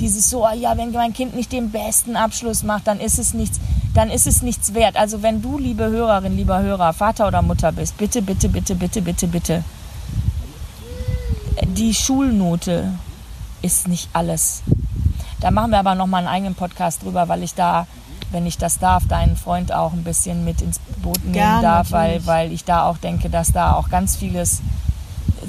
Dieses 0.00 0.30
so, 0.30 0.46
ah 0.46 0.54
ja, 0.54 0.76
wenn 0.76 0.92
mein 0.92 1.12
Kind 1.12 1.34
nicht 1.36 1.52
den 1.52 1.70
besten 1.70 2.16
Abschluss 2.16 2.62
macht, 2.62 2.86
dann 2.86 3.00
ist 3.00 3.18
es 3.18 3.34
nichts, 3.34 3.60
dann 3.94 4.10
ist 4.10 4.26
es 4.26 4.42
nichts 4.42 4.74
wert. 4.74 4.96
Also 4.96 5.22
wenn 5.22 5.42
du, 5.42 5.58
liebe 5.58 5.84
Hörerin, 5.84 6.36
lieber 6.36 6.60
Hörer, 6.60 6.92
Vater 6.94 7.28
oder 7.28 7.42
Mutter 7.42 7.70
bist, 7.70 7.98
bitte, 7.98 8.22
bitte, 8.22 8.48
bitte, 8.48 8.74
bitte, 8.74 9.02
bitte, 9.02 9.28
bitte. 9.28 9.64
Die 11.62 11.94
Schulnote 11.94 12.94
ist 13.62 13.88
nicht 13.88 14.08
alles. 14.14 14.62
Da 15.40 15.50
machen 15.50 15.70
wir 15.70 15.78
aber 15.78 15.94
noch 15.94 16.06
mal 16.06 16.18
einen 16.18 16.28
eigenen 16.28 16.54
Podcast 16.54 17.02
drüber, 17.02 17.28
weil 17.28 17.42
ich 17.42 17.54
da, 17.54 17.86
wenn 18.30 18.46
ich 18.46 18.58
das 18.58 18.78
darf, 18.78 19.06
deinen 19.06 19.36
Freund 19.36 19.72
auch 19.72 19.92
ein 19.92 20.04
bisschen 20.04 20.44
mit 20.44 20.62
ins 20.62 20.78
Boot 21.02 21.22
nehmen 21.22 21.34
Gern, 21.34 21.62
darf, 21.62 21.92
weil, 21.92 22.24
weil 22.26 22.52
ich 22.52 22.64
da 22.64 22.84
auch 22.84 22.98
denke, 22.98 23.28
dass 23.28 23.52
da 23.52 23.74
auch 23.74 23.90
ganz 23.90 24.16
vieles 24.16 24.60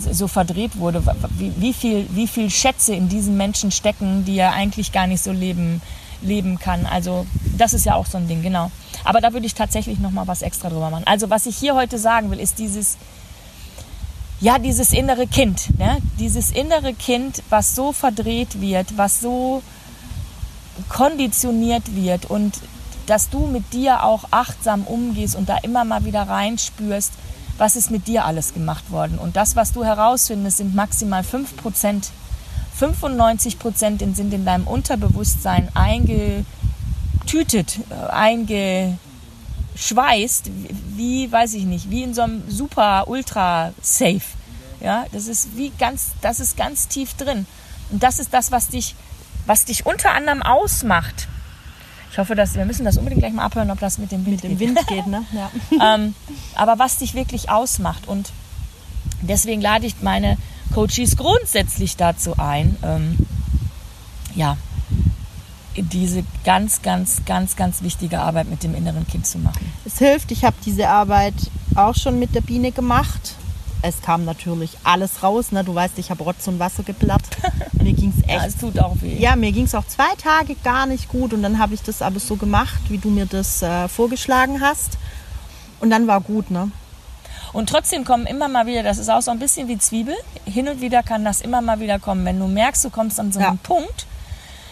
so 0.04 0.28
verdreht 0.28 0.78
wurde, 0.78 1.04
wie, 1.38 1.54
wie, 1.58 1.74
viel, 1.74 2.08
wie 2.12 2.28
viel 2.28 2.50
Schätze 2.50 2.94
in 2.94 3.10
diesen 3.10 3.38
Menschen 3.38 3.72
stecken, 3.72 4.26
die 4.26 4.38
er 4.38 4.54
eigentlich 4.54 4.92
gar 4.92 5.08
nicht 5.08 5.24
so 5.24 5.32
leben, 5.32 5.82
leben 6.22 6.60
kann. 6.60 6.86
Also 6.86 7.26
das 7.58 7.74
ist 7.74 7.86
ja 7.86 7.96
auch 7.96 8.06
so 8.06 8.18
ein 8.18 8.28
Ding, 8.28 8.42
genau. 8.42 8.72
Aber 9.04 9.22
da 9.22 9.34
würde 9.34 9.46
ich 9.46 9.56
tatsächlich 9.56 10.00
noch 10.00 10.12
mal 10.12 10.28
was 10.28 10.42
extra 10.42 10.70
drüber 10.70 10.90
machen. 10.90 11.06
Also 11.06 11.30
was 11.30 11.46
ich 11.46 11.58
hier 11.58 11.76
heute 11.76 11.98
sagen 11.98 12.32
will, 12.32 12.40
ist 12.40 12.60
dieses, 12.60 12.98
ja, 14.40 14.60
dieses 14.60 14.94
innere 14.94 15.28
Kind, 15.28 15.78
ne? 15.78 15.98
dieses 16.20 16.52
innere 16.52 16.94
Kind, 16.94 17.44
was 17.50 17.76
so 17.76 17.92
verdreht 17.92 18.62
wird, 18.62 18.98
was 18.98 19.20
so 19.20 19.62
konditioniert 20.90 21.96
wird 21.96 22.26
und 22.26 22.60
dass 23.06 23.30
du 23.30 23.46
mit 23.48 23.74
dir 23.74 24.04
auch 24.04 24.26
achtsam 24.32 24.84
umgehst 24.84 25.36
und 25.36 25.50
da 25.50 25.58
immer 25.58 25.84
mal 25.84 26.06
wieder 26.06 26.24
reinspürst, 26.24 27.12
was 27.62 27.76
ist 27.76 27.92
mit 27.92 28.08
dir 28.08 28.26
alles 28.26 28.56
gemacht 28.56 28.90
worden. 28.90 29.20
Und 29.20 29.36
das, 29.36 29.56
was 29.56 29.72
du 29.72 29.86
herausfindest, 29.86 30.58
sind 30.58 30.74
maximal 30.74 31.24
5 31.24 31.58
Prozent. 31.58 32.10
95 32.76 33.60
Prozent 33.60 34.02
sind 34.16 34.34
in 34.34 34.46
deinem 34.46 34.66
Unterbewusstsein 34.66 35.70
eingetütet, 35.76 36.48
äh, 37.92 38.10
eingeschweißt, 38.10 40.50
wie, 40.96 41.32
weiß 41.32 41.54
ich 41.54 41.66
nicht, 41.66 41.92
wie 41.92 42.02
in 42.02 42.16
so 42.16 42.24
einem 42.24 42.42
super 42.50 43.08
ultra 43.08 43.74
safe. 43.80 44.24
Ja, 44.80 45.06
das 45.12 45.28
ist 45.28 45.56
wie 45.56 45.72
ganz, 45.78 46.14
das 46.22 46.40
ist 46.40 46.58
ganz 46.58 46.88
tief 46.88 47.14
drin. 47.14 47.46
Und 47.92 48.02
das 48.02 48.18
ist 48.18 48.34
das, 48.34 48.52
was 48.52 48.70
dich, 48.70 48.96
was 49.46 49.66
dich 49.66 49.86
unter 49.86 50.14
anderem 50.14 50.42
ausmacht. 50.42 51.28
Ich 52.12 52.18
hoffe, 52.18 52.36
dass 52.36 52.56
wir 52.56 52.66
müssen 52.66 52.84
das 52.84 52.98
unbedingt 52.98 53.22
gleich 53.22 53.34
mal 53.34 53.46
abhören, 53.46 53.72
ob 53.72 53.80
das 53.80 53.98
mit 53.98 54.12
dem 54.12 54.26
Wind 54.26 54.44
Mit 54.44 54.52
dem 54.52 54.58
geht. 54.58 54.60
Wind 54.60 54.88
geht, 54.88 55.08
ne? 55.08 55.24
Ja. 55.32 55.96
ähm, 55.96 56.14
aber 56.56 56.78
was 56.78 56.98
dich 56.98 57.14
wirklich 57.14 57.50
ausmacht. 57.50 58.08
Und 58.08 58.32
deswegen 59.22 59.62
lade 59.62 59.86
ich 59.86 60.02
meine 60.02 60.38
Coaches 60.74 61.16
grundsätzlich 61.16 61.96
dazu 61.96 62.36
ein, 62.38 62.76
ähm, 62.84 63.18
ja, 64.36 64.58
diese 65.78 66.24
ganz, 66.44 66.82
ganz, 66.82 67.24
ganz, 67.26 67.56
ganz 67.56 67.82
wichtige 67.82 68.20
Arbeit 68.20 68.50
mit 68.50 68.64
dem 68.64 68.76
inneren 68.76 69.08
Kind 69.08 69.26
zu 69.26 69.38
machen. 69.38 69.72
Es 69.86 69.98
hilft. 70.00 70.32
Ich 70.32 70.44
habe 70.44 70.56
diese 70.66 70.90
Arbeit 70.90 71.34
auch 71.76 71.96
schon 71.96 72.20
mit 72.20 72.36
der 72.36 72.42
Biene 72.42 72.72
gemacht. 72.74 73.36
Es 73.84 74.02
kam 74.02 74.26
natürlich 74.26 74.78
alles 74.84 75.24
raus. 75.24 75.52
Ne? 75.52 75.64
Du 75.64 75.74
weißt, 75.74 75.98
ich 75.98 76.12
habe 76.12 76.24
Rotz 76.24 76.48
und 76.48 76.60
Wasser 76.60 76.84
geplatt. 76.84 77.22
Mir 77.74 77.94
ging 77.94 78.14
es 78.16 78.26
Ja, 78.28 78.38
echt 78.38 78.48
es 78.48 78.58
tut 78.58 78.80
auch 78.80 78.96
weh. 79.02 79.18
Ja, 79.18 79.36
mir 79.36 79.52
ging 79.52 79.66
es 79.66 79.74
auch 79.76 79.86
zwei 79.88 80.14
Tage 80.22 80.56
gar 80.64 80.86
nicht 80.86 81.10
gut 81.10 81.34
und 81.34 81.42
dann 81.42 81.58
habe 81.58 81.74
ich 81.74 81.82
das 81.82 82.02
aber 82.02 82.20
so 82.20 82.36
gemacht, 82.36 82.80
wie 82.90 82.98
du 82.98 83.10
mir 83.10 83.26
das 83.26 83.62
äh, 83.62 83.88
vorgeschlagen 83.88 84.62
hast. 84.62 84.98
Und 85.80 85.90
dann 85.90 86.06
war 86.08 86.22
gut, 86.22 86.52
ne? 86.52 86.72
Und 87.54 87.70
trotzdem 87.70 88.06
kommen 88.06 88.28
immer 88.28 88.48
mal 88.48 88.66
wieder, 88.66 88.84
das 88.84 88.98
ist 88.98 89.10
auch 89.10 89.22
so 89.22 89.32
ein 89.32 89.40
bisschen 89.40 89.68
wie 89.68 89.78
Zwiebel, 89.78 90.16
hin 90.46 90.70
und 90.70 90.80
wieder 90.80 91.04
kann 91.04 91.26
das 91.26 91.42
immer 91.42 91.62
mal 91.62 91.80
wieder 91.80 92.00
kommen. 92.00 92.24
Wenn 92.24 92.40
du 92.40 92.48
merkst, 92.48 92.86
du 92.86 92.90
kommst 92.90 93.20
an 93.20 93.32
so 93.32 93.40
einen 93.40 93.56
Ja. 93.56 93.60
Punkt, 93.64 94.06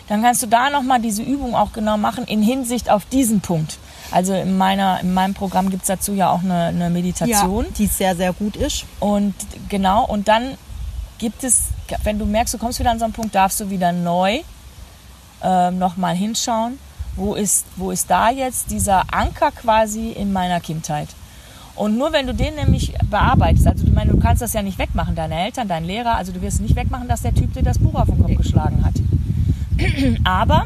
dann 0.07 0.21
kannst 0.21 0.43
du 0.43 0.47
da 0.47 0.69
nochmal 0.69 1.01
diese 1.01 1.21
Übung 1.21 1.55
auch 1.55 1.73
genau 1.73 1.97
machen 1.97 2.23
in 2.25 2.41
Hinsicht 2.41 2.89
auf 2.89 3.05
diesen 3.05 3.41
Punkt. 3.41 3.79
Also 4.11 4.33
in, 4.33 4.57
meiner, 4.57 4.99
in 5.01 5.13
meinem 5.13 5.33
Programm 5.33 5.69
gibt 5.69 5.83
es 5.83 5.87
dazu 5.87 6.13
ja 6.13 6.29
auch 6.29 6.43
eine, 6.43 6.65
eine 6.65 6.89
Meditation. 6.89 7.65
die 7.77 7.85
sehr, 7.85 8.15
sehr 8.15 8.33
gut 8.33 8.55
ist. 8.55 8.85
Und 8.99 9.35
genau, 9.69 10.05
und 10.05 10.27
dann 10.27 10.57
gibt 11.19 11.43
es, 11.43 11.67
wenn 12.03 12.17
du 12.17 12.25
merkst, 12.25 12.53
du 12.53 12.57
kommst 12.57 12.79
wieder 12.79 12.91
an 12.91 12.99
so 12.99 13.05
einen 13.05 13.13
Punkt, 13.13 13.35
darfst 13.35 13.59
du 13.59 13.69
wieder 13.69 13.91
neu 13.91 14.39
ähm, 15.43 15.77
nochmal 15.77 16.15
hinschauen, 16.15 16.79
wo 17.15 17.35
ist, 17.35 17.65
wo 17.75 17.91
ist 17.91 18.09
da 18.09 18.29
jetzt 18.31 18.71
dieser 18.71 19.13
Anker 19.13 19.51
quasi 19.51 20.11
in 20.11 20.33
meiner 20.33 20.59
Kindheit. 20.59 21.09
Und 21.75 21.97
nur 21.97 22.11
wenn 22.11 22.27
du 22.27 22.33
den 22.33 22.55
nämlich 22.55 22.93
bearbeitest, 23.09 23.67
also 23.67 23.85
du, 23.85 23.91
meine, 23.93 24.11
du 24.11 24.19
kannst 24.19 24.41
das 24.41 24.53
ja 24.53 24.61
nicht 24.61 24.77
wegmachen, 24.79 25.15
deine 25.15 25.45
Eltern, 25.45 25.67
dein 25.67 25.85
Lehrer, 25.85 26.15
also 26.15 26.31
du 26.31 26.41
wirst 26.41 26.59
nicht 26.59 26.75
wegmachen, 26.75 27.07
dass 27.07 27.21
der 27.21 27.33
Typ 27.33 27.53
dir 27.53 27.63
das 27.63 27.79
Buch 27.79 27.95
auf 27.95 28.07
den 28.07 28.21
Kopf 28.21 28.35
geschlagen 28.35 28.83
hat. 28.83 28.95
Aber 30.25 30.65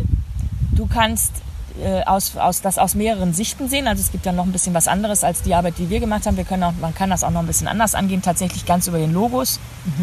du 0.71 0.87
kannst 0.87 1.33
äh, 1.81 2.03
aus, 2.03 2.37
aus, 2.37 2.61
das 2.61 2.77
aus 2.77 2.93
mehreren 2.95 3.33
Sichten 3.33 3.67
sehen. 3.69 3.87
Also 3.87 4.01
es 4.01 4.11
gibt 4.11 4.25
dann 4.25 4.35
noch 4.35 4.45
ein 4.45 4.51
bisschen 4.51 4.73
was 4.73 4.87
anderes 4.87 5.23
als 5.23 5.41
die 5.41 5.55
Arbeit, 5.55 5.75
die 5.79 5.89
wir 5.89 5.99
gemacht 5.99 6.25
haben. 6.27 6.37
Wir 6.37 6.43
können 6.43 6.63
auch, 6.63 6.73
man 6.79 6.93
kann 6.93 7.09
das 7.09 7.23
auch 7.23 7.31
noch 7.31 7.39
ein 7.39 7.47
bisschen 7.47 7.67
anders 7.67 7.95
angehen, 7.95 8.21
tatsächlich 8.21 8.65
ganz 8.65 8.87
über 8.87 8.97
den 8.99 9.11
Logos 9.13 9.59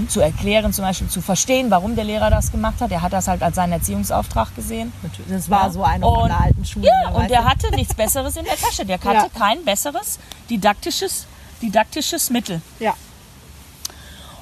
zu 0.09 0.21
erklären, 0.21 0.73
zum 0.73 0.85
Beispiel 0.85 1.09
zu 1.09 1.21
verstehen, 1.21 1.71
warum 1.71 1.95
der 1.95 2.05
Lehrer 2.05 2.31
das 2.31 2.51
gemacht 2.53 2.81
hat. 2.81 2.91
Er 2.91 3.03
hat 3.03 3.13
das 3.13 3.29
halt 3.29 3.43
als 3.43 3.55
seinen 3.57 3.73
Erziehungsauftrag 3.73 4.55
gesehen. 4.57 4.93
Das 5.29 5.49
war 5.51 5.67
Ja. 5.67 5.71
so 5.71 5.85
einer 5.85 6.07
von 6.07 6.23
Und- 6.23 6.29
der 6.29 6.41
alten 6.41 6.65
Schule. 6.65 6.87
Ja, 6.89 7.11
ne, 7.11 7.17
und 7.17 7.31
der 7.31 7.45
hatte 7.45 7.71
nichts 7.75 7.95
Besseres 7.95 8.37
in 8.37 8.45
der 8.45 8.57
Tasche. 8.57 8.85
Der 8.85 8.97
hatte 9.05 9.29
Ja. 9.33 9.39
kein 9.39 9.65
besseres 9.65 10.19
didaktisches, 10.51 11.27
didaktisches 11.63 12.31
Mittel. 12.31 12.61
Ja, 12.81 12.95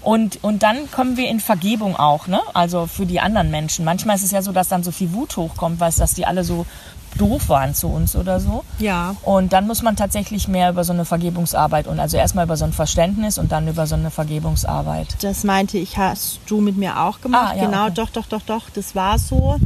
Und, 0.00 0.42
und 0.42 0.62
dann 0.62 0.90
kommen 0.90 1.16
wir 1.16 1.28
in 1.28 1.40
Vergebung 1.40 1.96
auch, 1.96 2.28
ne? 2.28 2.40
Also 2.54 2.86
für 2.86 3.04
die 3.04 3.20
anderen 3.20 3.50
Menschen. 3.50 3.84
Manchmal 3.84 4.16
ist 4.16 4.22
es 4.22 4.30
ja 4.30 4.42
so, 4.42 4.52
dass 4.52 4.68
dann 4.68 4.82
so 4.84 4.90
viel 4.92 5.12
Wut 5.12 5.36
hochkommt, 5.36 5.80
weil 5.80 5.92
dass 5.92 6.14
die 6.14 6.24
alle 6.24 6.44
so 6.44 6.66
doof 7.16 7.48
waren 7.48 7.74
zu 7.74 7.88
uns 7.88 8.14
oder 8.16 8.40
so. 8.40 8.64
ja. 8.78 9.14
Und 9.22 9.52
dann 9.52 9.66
muss 9.66 9.82
man 9.82 9.96
tatsächlich 9.96 10.48
mehr 10.48 10.70
über 10.70 10.84
so 10.84 10.92
eine 10.92 11.04
Vergebungsarbeit 11.04 11.86
und 11.86 11.98
also 12.00 12.16
erstmal 12.16 12.44
über 12.44 12.56
so 12.56 12.64
ein 12.64 12.72
Verständnis 12.72 13.38
und 13.38 13.50
dann 13.52 13.66
über 13.68 13.86
so 13.86 13.94
eine 13.94 14.10
Vergebungsarbeit. 14.10 15.16
Das 15.22 15.44
meinte 15.44 15.78
ich, 15.78 15.96
hast 15.96 16.40
du 16.46 16.60
mit 16.60 16.76
mir 16.76 17.00
auch 17.00 17.20
gemacht. 17.20 17.52
Ah, 17.52 17.56
ja, 17.56 17.64
genau, 17.66 17.84
okay. 17.84 17.94
doch, 17.94 18.10
doch, 18.10 18.26
doch, 18.26 18.42
doch. 18.42 18.70
Das 18.70 18.94
war 18.94 19.18
so. 19.18 19.56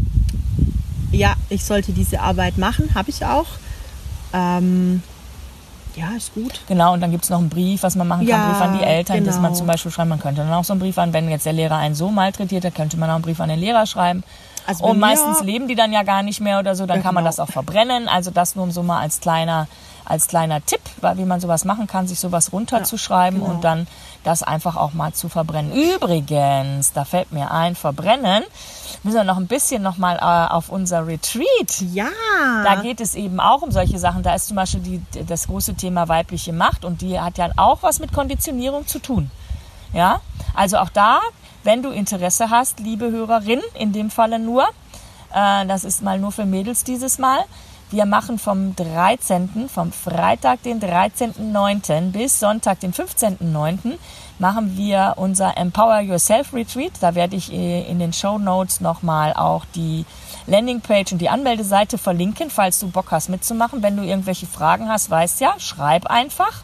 Ja, 1.11 1.35
ich 1.51 1.65
sollte 1.65 1.93
diese 1.93 2.21
Arbeit 2.21 2.57
machen, 2.57 2.95
habe 2.95 3.11
ich 3.11 3.25
auch. 3.25 3.47
Ähm, 4.33 5.03
ja, 5.95 6.11
ist 6.17 6.33
gut. 6.33 6.61
Genau, 6.69 6.95
und 6.95 7.01
dann 7.01 7.11
gibt 7.11 7.25
es 7.25 7.31
noch 7.31 7.39
einen 7.39 7.51
Brief, 7.51 7.83
was 7.83 7.97
man 7.97 8.09
machen 8.09 8.27
kann, 8.27 8.41
Ja, 8.41 8.49
Brief 8.51 8.63
an 8.63 8.79
die 8.79 8.85
Eltern, 8.85 9.25
dass 9.25 9.35
man 9.37 9.47
genau. 9.47 9.59
zum 9.59 9.67
Beispiel 9.67 9.91
schreiben, 9.91 10.09
man 10.09 10.21
könnte 10.21 10.41
dann 10.41 10.53
auch 10.53 10.65
so 10.65 10.73
einen 10.73 10.81
Brief 10.81 10.97
an, 10.97 11.13
wenn 11.13 11.29
jetzt 11.29 11.45
der 11.45 11.53
Lehrer 11.53 11.77
einen 11.77 11.95
so 11.95 12.11
malträtiert 12.11 12.65
hat, 12.65 12.75
könnte 12.75 12.97
man 12.97 13.11
auch 13.11 13.17
einen 13.17 13.23
Brief 13.23 13.41
an 13.41 13.51
den 13.51 13.59
Lehrer 13.59 13.85
schreiben. 13.87 14.25
Also 14.67 14.85
und 14.85 14.99
mir- 14.99 15.07
meistens 15.07 15.43
leben 15.43 15.69
die 15.69 15.75
dann 15.75 15.93
ja 15.93 16.03
gar 16.03 16.23
nicht 16.23 16.41
mehr 16.41 16.59
oder 16.59 16.75
so, 16.77 16.87
dann 16.87 16.99
Ja, 16.99 17.03
kann 17.03 17.15
man 17.15 17.25
genau. 17.25 17.29
das 17.37 17.41
auch 17.41 17.53
verbrennen. 17.53 18.09
Also 18.09 18.31
das 18.31 18.55
nur 18.57 18.71
so 18.71 18.83
mal 18.83 19.01
als 19.01 19.21
kleiner, 19.21 19.67
als 20.05 20.27
kleiner 20.29 20.65
Tipp, 20.65 20.81
wie 21.17 21.25
man 21.25 21.41
sowas 21.41 21.65
machen 21.65 21.87
kann, 21.87 22.07
sich 22.07 22.19
sowas 22.21 22.53
runterzuschreiben 22.53 23.41
genau. 23.41 23.53
und 23.55 23.65
dann 23.65 23.87
das 24.25 24.43
einfach 24.45 24.77
auch 24.77 24.93
mal 24.93 25.13
zu 25.13 25.29
verbrennen. 25.29 25.73
Übrigens, 25.73 26.93
da 26.93 27.05
fällt 27.05 27.33
mir 27.33 27.51
ein, 27.51 27.75
verbrennen, 27.75 28.45
müssen 29.03 29.17
wir 29.17 29.25
noch 29.25 29.37
ein 29.37 29.49
bisschen 29.49 29.83
noch 29.83 29.97
mal 29.99 30.17
äh, 30.19 30.53
auf 30.53 30.69
unser 30.69 31.07
Retreat 31.09 31.81
Ja. 31.93 32.07
da 32.65 32.77
geht 32.77 33.01
es 33.01 33.15
eben 33.17 33.41
auch 33.41 33.63
um 33.63 33.73
solche 33.73 33.99
Sachen. 33.99 34.23
Da 34.23 34.35
ist 34.35 34.47
zum 34.47 34.57
Beispiel 34.57 34.81
die, 34.81 35.25
das 35.25 35.49
große 35.49 35.75
Thema 35.75 36.09
weibliche 36.09 36.53
Macht 36.53 36.85
und 36.85 37.01
die 37.01 37.19
hat 37.19 37.39
ja 37.39 37.49
auch 37.57 37.83
was 37.83 37.99
mit 37.99 38.13
Konditionierung 38.13 38.87
zu 38.87 39.01
tun. 39.01 39.31
Ja, 39.93 40.21
also 40.55 40.79
auch 40.79 40.89
da 40.89 41.19
wenn 41.63 41.83
du 41.83 41.91
Interesse 41.91 42.51
hast, 42.51 42.81
liebe 42.81 43.11
Hörerin, 43.11 43.61
in 43.79 43.93
dem 43.93 44.11
Falle 44.11 44.39
nur, 44.39 44.65
äh, 45.35 45.67
das 45.67 45.85
ist 45.85 46.03
mal 46.03 46.19
nur 46.19 46.33
für 46.33 46.45
Mädels 46.45 46.85
dieses 46.85 47.19
Mal, 47.19 47.45
wir 47.93 48.07
machen 48.07 48.39
vom 48.39 48.75
13., 48.75 49.69
vom 49.69 49.93
Freitag, 49.93 50.63
den 50.63 50.81
13.09. 50.81 52.11
bis 52.13 52.41
Sonntag, 52.41 52.81
den 52.81 52.95
15.09. 52.95 53.99
machen 54.39 54.79
wir 54.79 55.13
unser 55.17 55.59
Empower 55.59 56.01
Yourself 56.01 56.55
Retreat. 56.55 56.93
Da 57.01 57.15
werde 57.15 57.37
ich 57.37 57.53
äh, 57.53 57.83
in 57.83 57.99
den 57.99 58.15
Show 58.15 58.39
Notes 58.39 58.81
nochmal 58.81 59.35
auch 59.35 59.67
die 59.75 60.07
Landingpage 60.47 61.13
und 61.13 61.19
die 61.19 61.29
Anmeldeseite 61.29 61.99
verlinken, 61.99 62.49
falls 62.49 62.81
du 62.81 62.89
Bock 62.89 63.11
hast 63.11 63.29
mitzumachen. 63.29 63.83
Wenn 63.83 63.99
du 63.99 64.05
irgendwelche 64.05 64.47
Fragen 64.47 64.89
hast, 64.89 65.11
weißt 65.11 65.43
ja, 65.43 65.61
schreib 65.61 66.07
einfach. 66.07 66.63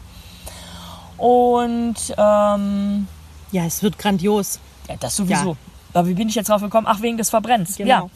Und 1.17 1.95
ähm, 2.17 3.07
Ja, 3.51 3.65
es 3.65 3.83
wird 3.83 3.99
grandios. 3.99 4.59
Ja, 4.89 4.95
das 4.99 5.15
sowieso. 5.15 5.55
Aber 5.93 6.07
wie 6.07 6.13
bin 6.13 6.27
ich 6.29 6.35
jetzt 6.35 6.49
drauf 6.49 6.61
gekommen? 6.61 6.87
Ach, 6.89 7.01
wegen 7.01 7.17
des 7.17 7.29
Verbrennens. 7.29 7.77
Ja 7.77 7.85
Genau. 7.85 8.09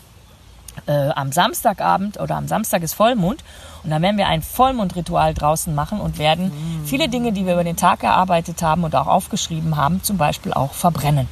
äh, 0.88 1.09
am 1.12 1.31
Samstagabend 1.31 2.19
oder 2.19 2.36
am 2.36 2.47
Samstag 2.47 2.81
ist 2.83 2.93
Vollmond 2.93 3.43
und 3.83 3.89
dann 3.89 4.01
werden 4.01 4.17
wir 4.17 4.27
ein 4.27 4.41
Vollmondritual 4.41 5.33
draußen 5.33 5.73
machen 5.73 5.99
und 5.99 6.17
werden 6.17 6.51
viele 6.86 7.09
Dinge, 7.09 7.31
die 7.31 7.45
wir 7.45 7.53
über 7.53 7.63
den 7.63 7.77
Tag 7.77 8.03
erarbeitet 8.03 8.62
haben 8.62 8.83
und 8.83 8.95
auch 8.95 9.07
aufgeschrieben 9.07 9.75
haben, 9.77 10.01
zum 10.03 10.17
Beispiel 10.17 10.53
auch 10.53 10.73
verbrennen. 10.73 11.27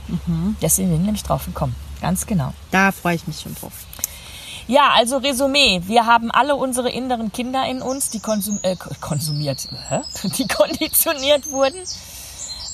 Deswegen 0.61 0.89
bin 0.89 0.99
ich 0.99 1.05
nämlich 1.05 1.23
drauf 1.23 1.45
gekommen. 1.45 1.75
Ganz 2.01 2.25
genau. 2.25 2.53
Da 2.71 2.91
freue 2.91 3.15
ich 3.15 3.27
mich 3.27 3.39
schon 3.41 3.55
drauf. 3.55 3.73
Ja, 4.67 4.91
also 4.95 5.17
Resümee. 5.17 5.81
Wir 5.85 6.05
haben 6.05 6.31
alle 6.31 6.55
unsere 6.55 6.89
inneren 6.89 7.31
Kinder 7.31 7.65
in 7.67 7.81
uns, 7.81 8.09
die 8.09 8.19
konsum 8.19 8.59
äh, 8.63 8.75
konsumiert, 8.75 9.67
hä? 9.89 10.01
die 10.37 10.47
konditioniert 10.47 11.51
wurden. 11.51 11.77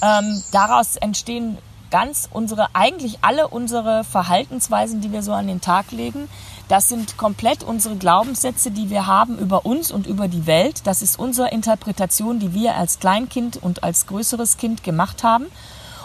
Ähm, 0.02 0.44
daraus 0.52 0.96
entstehen 0.98 1.58
ganz 1.90 2.30
unsere, 2.32 2.76
eigentlich 2.76 3.20
alle 3.22 3.48
unsere 3.48 4.04
Verhaltensweisen, 4.04 5.02
die 5.02 5.12
wir 5.12 5.24
so 5.24 5.34
an 5.34 5.48
den 5.48 5.62
Tag 5.62 5.92
legen. 5.92 6.30
Das 6.68 6.90
sind 6.90 7.18
komplett 7.18 7.64
unsere 7.64 7.96
Glaubenssätze, 7.96 8.72
die 8.72 8.90
wir 8.90 9.08
haben 9.08 9.38
über 9.38 9.66
uns 9.66 9.92
und 9.92 10.06
über 10.06 10.28
die 10.28 10.48
Welt. 10.48 10.82
Das 10.86 11.02
ist 11.02 11.18
unsere 11.18 11.50
Interpretation, 11.50 12.40
die 12.40 12.54
wir 12.54 12.76
als 12.76 13.00
Kleinkind 13.00 13.58
und 13.58 13.84
als 13.84 14.08
größeres 14.08 14.58
Kind 14.58 14.84
gemacht 14.84 15.24
haben. 15.24 15.46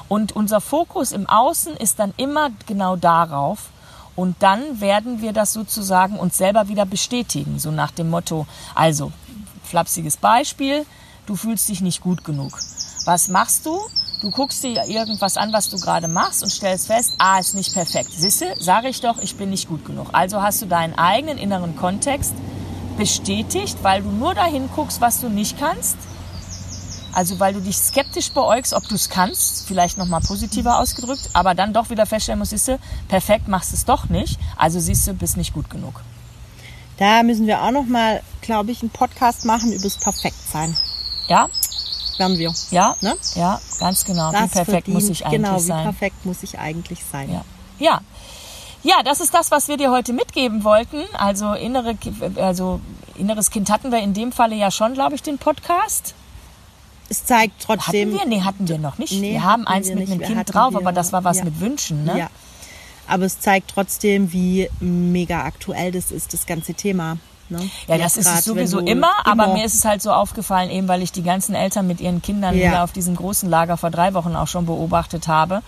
Und 0.09 0.37
unser 0.37 0.61
Fokus 0.61 1.12
im 1.12 1.29
Außen 1.29 1.77
ist 1.77 1.99
dann 1.99 2.14
immer 2.16 2.51
genau 2.66 2.97
darauf. 2.97 3.71
Und 4.14 4.37
dann 4.40 4.81
werden 4.81 5.23
wir 5.23 5.33
das 5.33 5.53
sozusagen 5.53 6.18
uns 6.18 6.37
selber 6.37 6.68
wieder 6.68 6.85
bestätigen. 6.85 7.59
So 7.59 7.71
nach 7.71 7.90
dem 7.90 8.11
Motto, 8.11 8.47
also, 8.75 9.11
flapsiges 9.64 10.18
Beispiel, 10.18 10.85
du 11.27 11.35
fühlst 11.35 11.68
dich 11.68 11.81
nicht 11.81 12.03
gut 12.03 12.25
genug. 12.25 12.59
Was 13.05 13.29
machst 13.29 13.67
du? 13.67 13.81
Du 14.21 14.31
guckst 14.31 14.62
dir 14.62 14.85
irgendwas 14.87 15.37
an, 15.37 15.53
was 15.53 15.69
du 15.69 15.81
gerade 15.81 16.07
machst 16.07 16.45
und 16.45 16.51
stellst 16.51 16.87
fest, 16.87 17.15
ah, 17.19 17.41
ist 17.41 17.57
nicht 17.57 17.75
perfekt. 17.75 18.12
Sisse, 18.12 18.55
sage 18.59 18.88
ich 18.88 19.01
doch, 19.01 19.19
ich 19.19 19.37
bin 19.37 19.51
nicht 19.51 19.69
gut 19.69 19.85
genug. 19.85 20.11
Also 20.12 20.41
hast 20.41 20.62
du 20.62 20.67
deinen 20.67 20.95
eigenen 20.95 21.38
inneren 21.38 21.77
Kontext 21.77 22.33
bestätigt, 22.97 23.79
weil 23.83 24.03
du 24.03 24.11
nur 24.11 24.35
dahin 24.35 24.71
guckst, 24.77 25.01
was 25.01 25.21
du 25.21 25.29
nicht 25.29 25.59
kannst. 25.59 25.97
Also 27.12 27.41
weil 27.41 27.53
du 27.53 27.61
dich 27.61 27.77
skeptisch 27.77 28.31
beäugst, 28.31 28.73
ob 28.73 28.88
du 28.88 28.95
es 28.95 29.09
kannst, 29.09 29.67
vielleicht 29.67 29.99
nochmal 29.99 30.21
positiver 30.21 30.79
ausgedrückt, 30.79 31.31
aber 31.33 31.55
dann 31.55 31.73
doch 31.73 31.91
wieder 31.91 32.07
feststellen 32.07 32.38
musst, 32.38 32.53
siehst 32.53 32.69
du, 32.69 32.79
perfekt 33.09 33.49
machst 33.49 33.75
es 33.75 33.85
doch 33.85 34.09
nicht, 34.09 34.38
also 34.57 34.81
siehst 34.81 35.07
du, 35.09 35.15
bist 35.15 35.37
nicht 35.37 35.53
gut 35.53 35.69
genug. 35.69 36.01
Da 36.99 37.23
müssen 37.23 37.47
wir 37.47 37.62
auch 37.62 37.71
noch 37.71 37.87
mal, 37.87 38.23
glaube 38.41 38.71
ich, 38.71 38.81
einen 38.81 38.91
Podcast 38.91 39.45
machen 39.45 39.73
übers 39.73 39.99
Perfektsein. 39.99 40.77
Ja, 41.29 41.49
Werden 42.18 42.38
wir. 42.38 42.53
ja, 42.70 42.96
Ne? 43.01 43.14
ja, 43.35 43.61
ganz 43.81 44.05
genau. 44.05 44.31
Wie 44.31 44.37
Das 44.37 44.51
perfekt 44.51 44.88
muss 44.88 45.09
ich 45.09 45.25
eigentlich 45.27 45.42
genau, 45.42 45.59
sein. 45.59 45.81
wie 45.81 45.83
perfekt 45.85 46.25
muss 46.27 46.42
ich 46.42 46.59
eigentlich 46.59 47.01
sein. 47.11 47.31
Ja. 47.33 47.44
Ja. 47.79 48.01
Ja, 48.85 49.03
das 49.05 49.20
ist 49.20 49.33
das, 49.33 49.51
was 49.53 49.68
wir 49.68 49.77
dir 49.77 49.90
heute 49.92 50.12
mitgeben 50.12 50.64
wollten. 50.64 51.03
Also, 51.16 51.53
innere, 51.55 51.96
also 52.37 52.81
inneres 53.16 53.51
Kind 53.51 53.70
hatten 53.70 53.92
wir 53.92 54.01
in 54.01 54.12
dem 54.12 54.33
Falle 54.33 54.57
ja 54.57 54.70
schon, 54.72 54.94
glaube 54.94 55.14
ich, 55.14 55.22
den 55.22 55.38
Podcast. 55.38 56.14
Es 57.09 57.25
zeigt 57.25 57.68
Hatten 57.68 57.81
trotzdem. 57.81 58.12
wir? 58.12 58.25
Nee, 58.27 58.40
hatten 58.40 58.66
wir 58.68 58.79
noch 58.79 58.98
nicht. 58.98 59.12
Nee, 59.12 59.33
wir 59.33 59.42
haben 59.44 59.62
hatten 59.66 59.72
eins 59.72 59.88
wir 59.88 59.96
mit 59.96 60.11
einem 60.11 60.20
Kind 60.22 60.37
hatten 60.38 60.51
drauf, 60.53 60.72
wir- 60.72 60.79
aber 60.81 60.92
das 60.92 61.12
war 61.12 61.22
was 61.25 61.38
ja. 61.38 61.44
mit 61.44 61.61
Wünschen, 61.61 62.05
ne? 62.05 62.18
Ja. 62.18 62.31
Aber 63.07 63.25
es 63.25 63.38
zeigt 63.40 63.70
trotzdem, 63.72 64.33
wie 64.33 64.68
mega 64.81 65.44
aktuell 65.44 65.92
das 65.92 66.11
ist, 66.11 66.33
das 66.33 66.46
ganze 66.46 66.75
Thema. 66.75 67.18
Ne? 67.49 67.69
Ja, 67.87 67.99
das 67.99 68.17
ist 68.17 68.29
es 68.29 68.45
sowieso 68.45 68.81
du 68.81 68.87
immer, 68.87 69.11
aber 69.25 69.53
mir 69.55 69.65
ist 69.65 69.75
es 69.75 69.85
halt 69.85 70.01
so 70.01 70.13
aufgefallen, 70.13 70.71
eben 70.71 70.89
weil 70.89 71.03
ich 71.03 71.13
die 71.13 71.23
ganzen 71.23 71.55
Eltern 71.55 71.87
mit 71.87 72.01
ihren 72.01 72.23
Kindern 72.23 72.57
Ja. 72.57 72.69
wieder 72.69 72.85
auf 72.85 72.93
diesem 72.93 73.15
großen 73.17 73.49
Lager 73.49 73.77
vor 73.77 73.91
drei 73.91 74.15
Wochen 74.15 74.35
auch 74.37 74.49
schon 74.49 74.65
beobachtet 74.67 75.29
habe. 75.29 75.63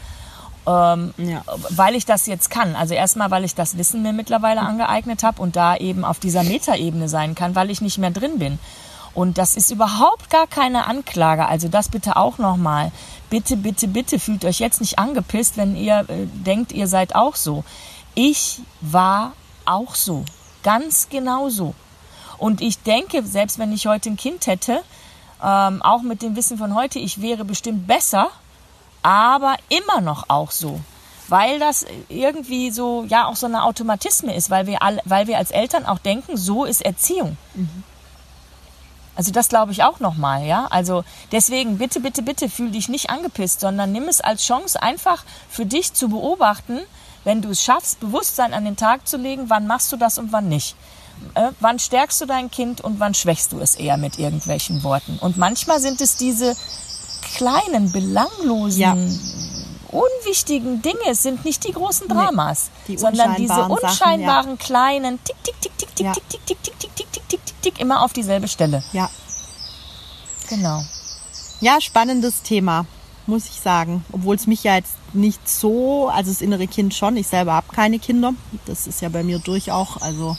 Ähm, 0.67 1.13
Ja. 1.19 1.43
Weil 1.71 1.95
ich 1.95 2.07
das 2.07 2.27
jetzt 2.27 2.51
kann. 2.51 2.75
Also 2.75 2.95
erstmal, 2.95 3.31
weil 3.31 3.45
ich 3.45 3.55
das 3.55 3.77
Wissen 3.77 4.03
mir 4.03 4.13
mittlerweile 4.15 4.61
angeeignet 4.63 5.23
habe 5.23 5.43
und 5.43 5.57
da 5.57 5.77
eben 5.77 6.05
auf 6.05 6.19
dieser 6.19 6.43
Metaebene 6.43 7.09
sein 7.09 7.35
kann, 7.35 7.55
weil 7.55 7.71
ich 7.71 7.81
nicht 7.83 7.99
mehr 7.99 8.11
drin 8.11 8.39
bin. 8.39 8.59
Und 9.13 9.39
das 9.39 9.55
ist 9.57 9.71
überhaupt 9.71 10.31
gar 10.31 10.47
keine 10.47 10.87
Anklage. 10.87 11.47
Also 11.47 11.69
das 11.69 11.89
bitte 11.89 12.17
auch 12.17 12.39
nochmal. 12.39 12.91
Bitte, 13.31 13.57
bitte, 13.57 13.87
bitte 13.89 14.19
fühlt 14.19 14.45
euch 14.45 14.59
jetzt 14.59 14.81
nicht 14.81 14.99
angepisst, 14.99 15.57
wenn 15.57 15.77
ihr 15.77 16.01
äh, 16.09 16.27
denkt, 16.27 16.73
ihr 16.73 16.89
seid 16.89 17.15
auch 17.15 17.37
so. 17.37 17.63
Ich 18.15 18.61
war 18.81 19.33
auch 19.67 19.95
so. 19.95 20.25
Ganz 20.65 21.09
genau 21.09 21.49
so. 21.51 21.75
Und 22.39 22.61
ich 22.61 22.83
denke, 22.83 23.23
selbst 23.23 23.61
wenn 23.61 23.73
ich 23.73 23.87
heute 23.87 24.11
ein 24.11 24.17
Kind 24.17 24.49
hätte, 24.49 24.83
ähm, 25.43 25.83
auch 25.83 26.03
mit 26.03 26.23
dem 26.23 26.35
Wissen 26.35 26.59
von 26.59 26.75
heute, 26.75 26.99
ich 26.99 27.21
wäre 27.23 27.45
bestimmt 27.45 27.87
besser, 27.87 28.29
aber 29.03 29.57
immer 29.69 30.01
noch 30.01 30.25
auch 30.29 30.51
so. 30.51 30.81
Weil 31.29 31.59
das 31.59 31.87
irgendwie 32.09 32.71
so, 32.71 33.05
ja, 33.09 33.27
auch 33.27 33.37
so 33.37 33.47
eine 33.47 33.63
Automatisme 33.63 34.35
ist, 34.35 34.51
weil 34.51 34.67
wir, 34.67 34.83
all, 34.83 35.01
weil 35.05 35.27
wir 35.27 35.39
als 35.39 35.51
Eltern 35.51 35.87
auch 35.87 35.99
denken, 35.99 36.37
so 36.37 36.65
ist 36.65 36.83
Erziehung. 36.83 37.37
Also 39.17 39.31
das 39.31 39.49
glaube 39.49 39.73
ich 39.73 39.85
auch 39.85 40.01
nochmal, 40.01 40.45
ja. 40.45 40.67
Also 40.71 41.05
deswegen 41.31 41.79
bitte, 41.79 42.01
bitte, 42.01 42.23
bitte 42.23 42.49
fühl 42.49 42.71
dich 42.71 42.89
nicht 42.89 43.11
angepisst, 43.11 43.61
sondern 43.61 43.93
nimm 43.93 44.09
es 44.09 44.21
als 44.21 44.45
Chance, 44.45 44.83
einfach 44.83 45.25
für 45.49 45.67
dich 45.67 45.93
zu 45.95 46.09
beobachten, 46.09 46.81
wenn 47.25 47.43
du 47.43 47.51
es 47.51 47.63
schaffst, 47.63 48.01
Bewusstsein 48.01 48.53
an 48.55 48.65
den 48.65 48.77
Tag 48.77 49.07
zu 49.09 49.17
legen, 49.17 49.45
wann 49.49 49.67
machst 49.67 49.91
du 49.93 49.97
das 49.97 50.19
und 50.19 50.33
wann 50.33 50.49
nicht. 50.49 50.77
Äh, 51.35 51.51
wann 51.61 51.79
stärkst 51.79 52.21
du 52.21 52.27
dein 52.27 52.51
Kind 52.51 52.81
und 52.83 53.01
wann 53.01 53.15
schwächst 53.15 53.53
du 53.53 53.61
es 53.61 53.77
eher 53.77 53.97
mit 53.97 54.19
irgendwelchen 54.19 54.83
Worten. 54.83 55.19
Und 55.21 55.37
manchmal 55.37 55.81
sind 55.81 56.01
es 56.01 56.17
diese 56.17 56.55
kleinen, 57.37 57.93
belanglosen, 57.93 58.81
Ja. 58.81 58.97
unwichtigen 59.91 60.83
Dinge. 60.83 60.99
Es 61.09 61.23
sind 61.23 61.45
nicht 61.45 61.67
die 61.67 61.73
großen 61.73 62.09
Dramas, 62.09 62.71
die 62.89 62.99
sondern 62.99 63.37
diese 63.37 63.53
unscheinbaren 63.55 63.79
Sachen, 63.81 63.89
unscheinbaren 63.89 64.59
kleinen 64.59 65.25
Tick, 65.25 65.37
Tick, 65.45 65.61
Tick, 65.61 65.79
Tick, 65.79 65.95
Tick, 65.95 66.07
Ja. 66.07 66.13
Tick, 66.13 66.29
Tick, 66.29 66.47
Tick, 66.47 66.63
Tick, 66.63 66.79
Tick, 66.79 66.95
Tick, 66.97 67.13
Tick, 67.13 67.29
Tick, 67.29 67.47
Tick, 67.47 67.63
Tick, 67.63 67.81
immer 67.81 68.03
auf 68.03 68.13
dieselbe 68.13 68.49
Stelle. 68.49 68.83
Ja. 68.93 69.09
Genau. 70.49 70.83
ja, 71.61 71.81
spannendes 71.81 72.43
Thema, 72.43 72.85
muss 73.27 73.47
ich 73.47 73.61
sagen. 73.61 74.05
Obwohl 74.13 74.37
es 74.37 74.47
mich 74.47 74.65
ja 74.65 74.77
jetzt 74.77 74.95
nicht 75.13 75.49
so, 75.49 76.09
also 76.09 76.31
das 76.31 76.41
innere 76.41 76.67
Kind 76.67 76.95
schon, 76.95 77.17
ich 77.17 77.27
selber 77.27 77.53
habe 77.53 77.73
keine 77.73 77.99
Kinder. 77.99 78.33
Das 78.67 78.87
ist 78.87 79.01
ja 79.01 79.09
bei 79.09 79.23
mir 79.23 79.39
durch 79.39 79.71
auch, 79.73 80.01
also 80.01 80.37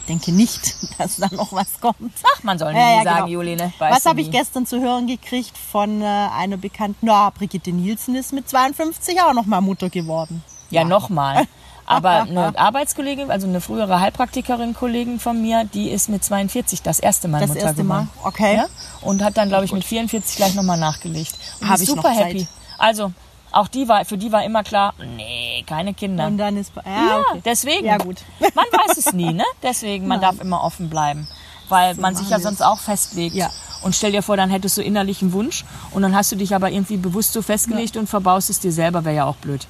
ich 0.00 0.06
denke 0.06 0.32
nicht, 0.32 0.76
dass 0.98 1.16
da 1.16 1.28
noch 1.32 1.52
was 1.52 1.80
kommt. 1.80 2.12
Ach, 2.34 2.42
man 2.42 2.58
soll 2.58 2.72
nie 2.72 2.78
Ja, 2.78 2.96
ja, 2.98 3.04
sagen, 3.04 3.26
genau. 3.26 3.28
Juline. 3.28 3.72
Was 3.78 4.04
habe 4.04 4.20
ich 4.20 4.30
gestern 4.30 4.66
zu 4.66 4.80
hören 4.80 5.06
gekriegt 5.06 5.56
von 5.56 6.02
äh, 6.02 6.04
einer 6.04 6.56
bekannten, 6.56 7.06
na, 7.06 7.30
Brigitte 7.30 7.72
Nielsen 7.72 8.14
ist 8.14 8.32
mit 8.32 8.48
52 8.48 9.20
auch 9.22 9.32
noch 9.32 9.46
mal 9.46 9.60
Mutter 9.60 9.90
geworden. 9.90 10.42
Ja, 10.70 10.84
nochmal. 10.84 11.46
Aber 11.86 12.22
eine 12.22 12.58
Arbeitskollegin, 12.58 13.30
also 13.30 13.46
eine 13.46 13.60
frühere 13.60 14.00
Heilpraktikerin, 14.00 14.74
Kollegin 14.74 15.18
von 15.20 15.40
mir, 15.42 15.64
die 15.64 15.90
ist 15.90 16.08
mit 16.08 16.24
42 16.24 16.82
das 16.82 16.98
erste 17.00 17.28
Mal 17.28 17.40
Das 17.40 17.48
Mutter 17.48 17.60
erste 17.62 17.84
Mal? 17.84 18.02
geworden. 18.02 18.10
Okay. 18.24 18.56
Ja? 18.56 18.66
Und 19.02 19.22
hat 19.22 19.36
dann, 19.36 19.48
glaube 19.48 19.64
ich, 19.64 19.72
mit 19.72 19.84
44 19.84 20.36
gleich 20.36 20.54
nochmal 20.54 20.78
nachgelegt. 20.78 21.34
Und 21.60 21.68
Hab 21.68 21.76
ist 21.76 21.82
ich 21.82 21.88
super 21.88 22.10
noch 22.10 22.16
Zeit. 22.16 22.26
happy. 22.28 22.46
Also, 22.78 23.12
auch 23.50 23.68
die 23.68 23.86
war, 23.88 24.04
für 24.04 24.16
die 24.16 24.32
war 24.32 24.44
immer 24.44 24.62
klar, 24.62 24.94
nee, 25.16 25.62
keine 25.66 25.92
Kinder. 25.92 26.26
Und 26.26 26.38
dann 26.38 26.56
ist, 26.56 26.72
ja, 26.76 26.82
Ja, 26.86 27.18
okay. 27.30 27.42
deswegen. 27.44 27.86
Ja, 27.86 27.98
gut. 27.98 28.22
Man 28.40 28.64
weiß 28.72 28.96
es 28.96 29.12
nie, 29.12 29.32
ne? 29.32 29.44
Deswegen, 29.62 30.06
man 30.06 30.20
darf 30.20 30.40
immer 30.40 30.62
offen 30.64 30.88
bleiben. 30.88 31.28
Weil 31.68 31.94
man 31.96 32.14
sich 32.14 32.28
ja 32.30 32.38
sonst 32.40 32.62
auch 32.62 32.78
festlegt. 32.78 33.34
Ja. 33.34 33.50
Und 33.82 33.94
stell 33.96 34.12
dir 34.12 34.22
vor, 34.22 34.36
dann 34.36 34.48
hättest 34.50 34.76
du 34.76 34.82
innerlich 34.82 35.20
einen 35.22 35.32
Wunsch 35.32 35.64
und 35.90 36.02
dann 36.02 36.14
hast 36.14 36.30
du 36.32 36.36
dich 36.36 36.54
aber 36.54 36.70
irgendwie 36.70 36.96
bewusst 36.96 37.32
so 37.32 37.42
festgelegt 37.42 37.96
und 37.96 38.08
verbaust 38.08 38.48
es 38.50 38.60
dir 38.60 38.72
selber, 38.72 39.04
wäre 39.04 39.16
ja 39.16 39.24
auch 39.24 39.36
blöd. 39.36 39.66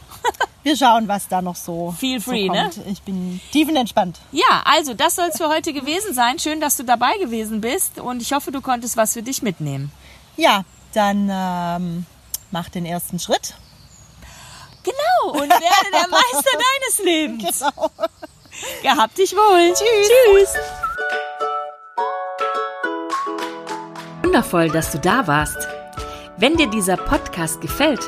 Wir 0.62 0.76
schauen, 0.76 1.08
was 1.08 1.26
da 1.28 1.42
noch 1.42 1.56
so, 1.56 1.92
Feel 1.98 2.20
so 2.20 2.30
free, 2.30 2.48
ne? 2.48 2.70
kommt. 2.74 2.86
Ich 2.86 3.02
bin 3.02 3.40
tiefenentspannt. 3.50 4.20
Ja, 4.30 4.62
also 4.64 4.94
das 4.94 5.16
soll 5.16 5.28
es 5.30 5.36
für 5.36 5.48
heute 5.48 5.72
gewesen 5.72 6.14
sein. 6.14 6.38
Schön, 6.38 6.60
dass 6.60 6.76
du 6.76 6.84
dabei 6.84 7.16
gewesen 7.18 7.60
bist 7.60 7.98
und 7.98 8.22
ich 8.22 8.32
hoffe, 8.32 8.52
du 8.52 8.60
konntest 8.60 8.96
was 8.96 9.14
für 9.14 9.22
dich 9.22 9.42
mitnehmen. 9.42 9.90
Ja, 10.36 10.64
dann 10.94 11.28
ähm, 11.30 12.06
mach 12.52 12.68
den 12.68 12.86
ersten 12.86 13.18
Schritt. 13.18 13.54
Genau, 14.84 15.32
und 15.32 15.50
werde 15.50 15.90
der 15.92 16.08
Meister 16.08 16.50
deines 16.52 17.04
Lebens. 17.04 17.58
Genau. 17.60 17.90
Gehabt 18.82 19.18
dich 19.18 19.32
wohl. 19.32 19.72
Tschüss. 19.74 20.08
Tschüss. 20.08 20.62
Wundervoll, 24.22 24.70
dass 24.70 24.92
du 24.92 24.98
da 24.98 25.26
warst. 25.26 25.68
Wenn 26.36 26.56
dir 26.56 26.68
dieser 26.68 26.96
Podcast 26.96 27.60
gefällt, 27.60 28.00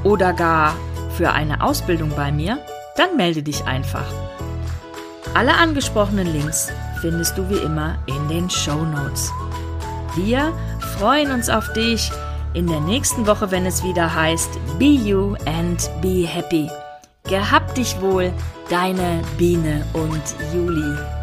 oder 0.04 0.32
gar 0.34 0.76
für 1.18 1.32
eine 1.32 1.62
Ausbildung 1.62 2.12
bei 2.16 2.32
mir? 2.32 2.60
Dann 2.96 3.18
melde 3.18 3.44
dich 3.44 3.66
einfach. 3.66 4.06
Alle 5.34 5.56
angesprochenen 5.56 6.26
Links 6.26 6.72
findest 6.98 7.38
du 7.38 7.50
wie 7.50 7.58
immer 7.58 7.98
in 8.06 8.28
den 8.28 8.50
Show 8.50 8.84
Notes. 8.84 9.32
Wir 10.16 10.54
freuen 10.98 11.32
uns 11.32 11.50
auf 11.50 11.72
dich 11.74 12.12
in 12.54 12.68
der 12.68 12.80
nächsten 12.80 13.28
Woche, 13.28 13.52
wenn 13.52 13.66
es 13.66 13.84
wieder 13.84 14.14
heißt 14.14 14.50
Be 14.80 14.86
You 14.86 15.36
and 15.46 15.90
Be 16.02 16.26
Happy. 16.28 16.70
Gehabt 17.24 17.78
dich 17.78 18.00
wohl, 18.02 18.32
deine 18.70 19.22
Biene 19.38 19.86
und 19.94 20.24
Juli. 20.54 21.17